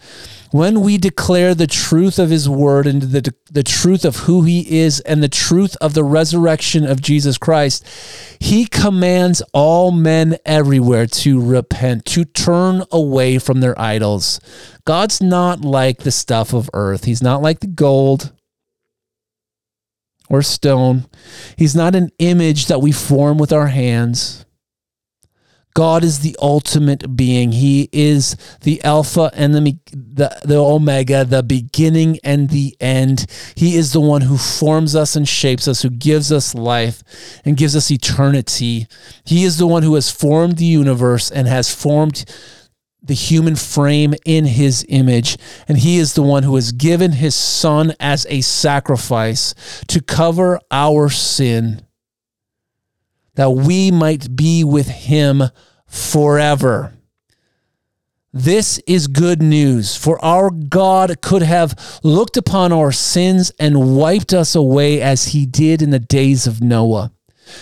[0.56, 4.78] when we declare the truth of his word and the, the truth of who he
[4.78, 7.86] is and the truth of the resurrection of Jesus Christ,
[8.40, 14.40] he commands all men everywhere to repent, to turn away from their idols.
[14.86, 18.32] God's not like the stuff of earth, he's not like the gold
[20.30, 21.04] or stone,
[21.56, 24.45] he's not an image that we form with our hands.
[25.76, 27.52] God is the ultimate being.
[27.52, 33.26] He is the Alpha and the, the, the Omega, the beginning and the end.
[33.54, 37.04] He is the one who forms us and shapes us, who gives us life
[37.44, 38.86] and gives us eternity.
[39.26, 42.24] He is the one who has formed the universe and has formed
[43.02, 45.36] the human frame in his image.
[45.68, 49.52] And he is the one who has given his son as a sacrifice
[49.88, 51.85] to cover our sin
[53.36, 55.42] that we might be with him
[55.86, 56.92] forever.
[58.32, 64.34] This is good news, for our God could have looked upon our sins and wiped
[64.34, 67.12] us away as he did in the days of Noah.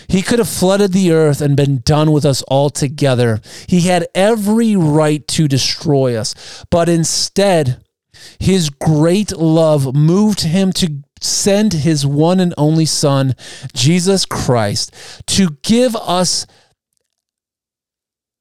[0.08, 3.40] He could have flooded the earth and been done with us altogether.
[3.68, 7.80] He had every right to destroy us, but instead,
[8.40, 13.34] his great love moved him to send his one and only Son,
[13.72, 14.94] Jesus Christ,
[15.26, 16.46] to give us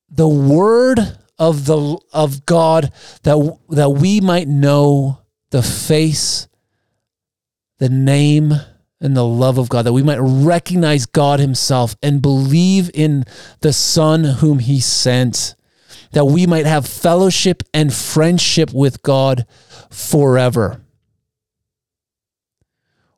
[0.09, 0.99] the word
[1.39, 2.91] of the of God
[3.23, 5.19] that that we might know
[5.49, 6.47] the face,
[7.79, 8.53] the name,
[9.03, 13.25] and the love of God, that we might recognize God Himself and believe in
[13.59, 15.55] the Son whom He sent,
[16.11, 19.45] that we might have fellowship and friendship with God
[19.89, 20.82] forever.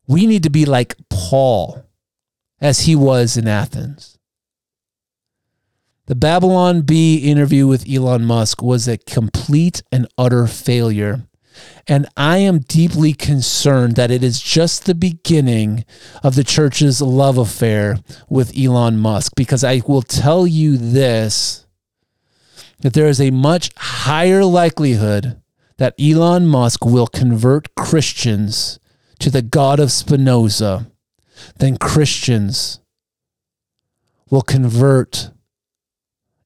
[0.08, 1.84] We need to be like Paul
[2.62, 4.18] as he was in Athens.
[6.08, 11.28] The Babylon Bee interview with Elon Musk was a complete and utter failure.
[11.88, 15.84] And I am deeply concerned that it is just the beginning
[16.24, 17.98] of the church's love affair
[18.30, 19.34] with Elon Musk.
[19.36, 21.66] Because I will tell you this
[22.82, 25.42] that there is a much higher likelihood
[25.78, 28.80] that Elon Musk will convert Christians
[29.20, 30.88] to the God of Spinoza
[31.58, 32.80] then Christians
[34.30, 35.32] will convert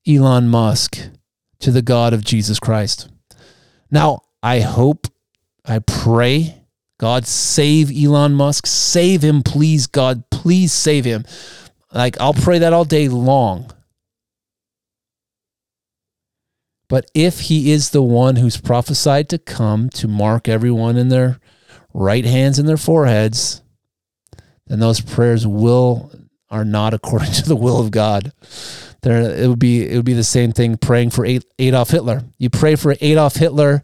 [0.07, 0.99] Elon Musk
[1.59, 3.09] to the God of Jesus Christ.
[3.91, 5.07] Now, I hope,
[5.65, 6.63] I pray,
[6.97, 8.65] God save Elon Musk.
[8.65, 10.30] Save him, please, God.
[10.30, 11.26] Please save him.
[11.93, 13.72] Like, I'll pray that all day long.
[16.88, 21.39] But if he is the one who's prophesied to come to mark everyone in their
[21.93, 23.61] right hands in their foreheads,
[24.67, 26.11] then those prayers will
[26.49, 28.31] are not according to the will of God.
[29.01, 32.23] There, it would be it would be the same thing praying for Adolf Hitler.
[32.37, 33.83] You pray for Adolf Hitler.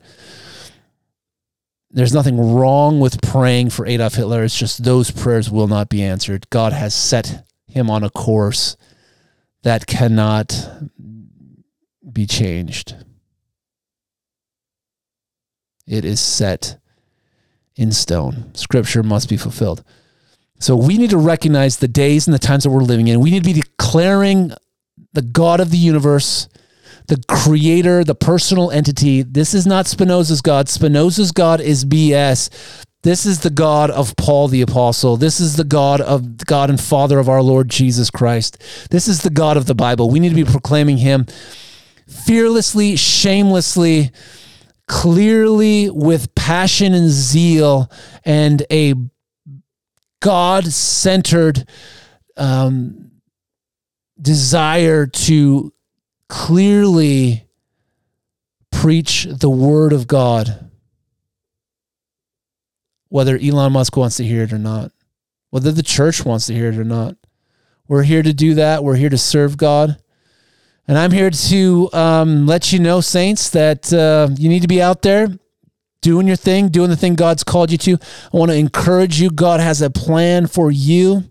[1.89, 4.43] There's nothing wrong with praying for Adolf Hitler.
[4.43, 6.49] It's just those prayers will not be answered.
[6.49, 8.75] God has set him on a course
[9.63, 10.69] that cannot
[12.11, 12.95] be changed.
[15.87, 16.79] It is set
[17.75, 18.51] in stone.
[18.53, 19.83] Scripture must be fulfilled.
[20.59, 23.19] So we need to recognize the days and the times that we're living in.
[23.19, 24.53] We need to be declaring
[25.13, 26.47] the God of the universe,
[27.07, 29.21] the creator, the personal entity.
[29.21, 30.69] This is not Spinoza's God.
[30.69, 32.83] Spinoza's God is BS.
[33.03, 35.15] This is the God of Paul the apostle.
[35.15, 38.57] This is the God of God and Father of our Lord Jesus Christ.
[38.89, 40.09] This is the God of the Bible.
[40.09, 41.27] We need to be proclaiming him
[42.07, 44.11] fearlessly, shamelessly,
[44.87, 47.91] clearly with passion and zeal
[48.23, 48.93] and a
[50.21, 51.67] God centered
[52.37, 53.11] um,
[54.19, 55.73] desire to
[56.29, 57.47] clearly
[58.71, 60.69] preach the word of God,
[63.09, 64.91] whether Elon Musk wants to hear it or not,
[65.49, 67.15] whether the church wants to hear it or not.
[67.87, 68.83] We're here to do that.
[68.83, 69.97] We're here to serve God.
[70.87, 74.81] And I'm here to um, let you know, saints, that uh, you need to be
[74.81, 75.29] out there
[76.01, 77.93] doing your thing, doing the thing God's called you to.
[78.31, 79.31] I want to encourage you.
[79.31, 81.23] God has a plan for you.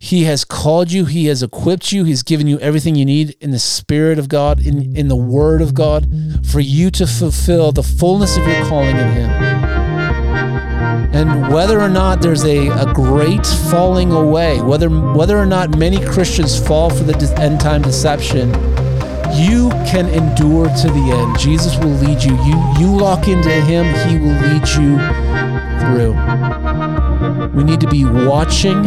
[0.00, 3.50] He has called you, He has equipped you, He's given you everything you need in
[3.50, 6.08] the Spirit of God, in, in the Word of God,
[6.46, 9.30] for you to fulfill the fullness of your calling in Him.
[11.12, 16.04] And whether or not there's a, a great falling away, whether whether or not many
[16.04, 18.52] Christians fall for the end time deception,
[19.34, 21.38] you can endure to the end.
[21.38, 22.34] Jesus will lead you.
[22.44, 24.98] You you lock into him, he will lead you
[25.80, 26.14] through.
[27.54, 28.86] We need to be watching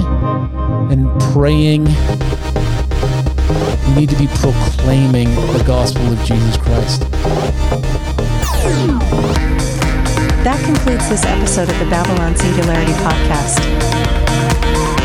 [0.91, 1.85] and praying.
[3.87, 7.01] We need to be proclaiming the gospel of Jesus Christ.
[10.43, 13.59] That concludes this episode of the Babylon Singularity Podcast.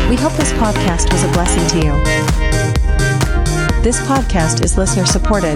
[0.09, 2.86] We hope this podcast was a blessing to you.
[3.87, 5.55] This podcast is listener supported.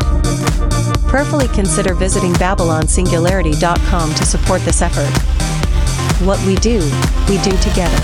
[1.10, 5.12] Prayerfully consider visiting BabylonSingularity.com to support this effort.
[6.26, 6.80] What we do,
[7.28, 8.00] we do together.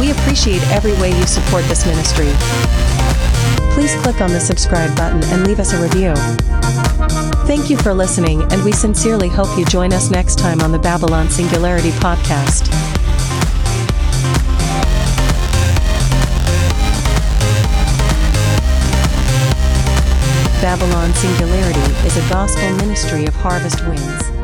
[0.00, 2.32] We appreciate every way you support this ministry.
[3.74, 6.14] Please click on the subscribe button and leave us a review.
[7.46, 10.78] Thank you for listening, and we sincerely hope you join us next time on the
[10.78, 12.87] Babylon Singularity Podcast.
[20.68, 24.37] Babylon Singularity is a gospel ministry of Harvest Winds.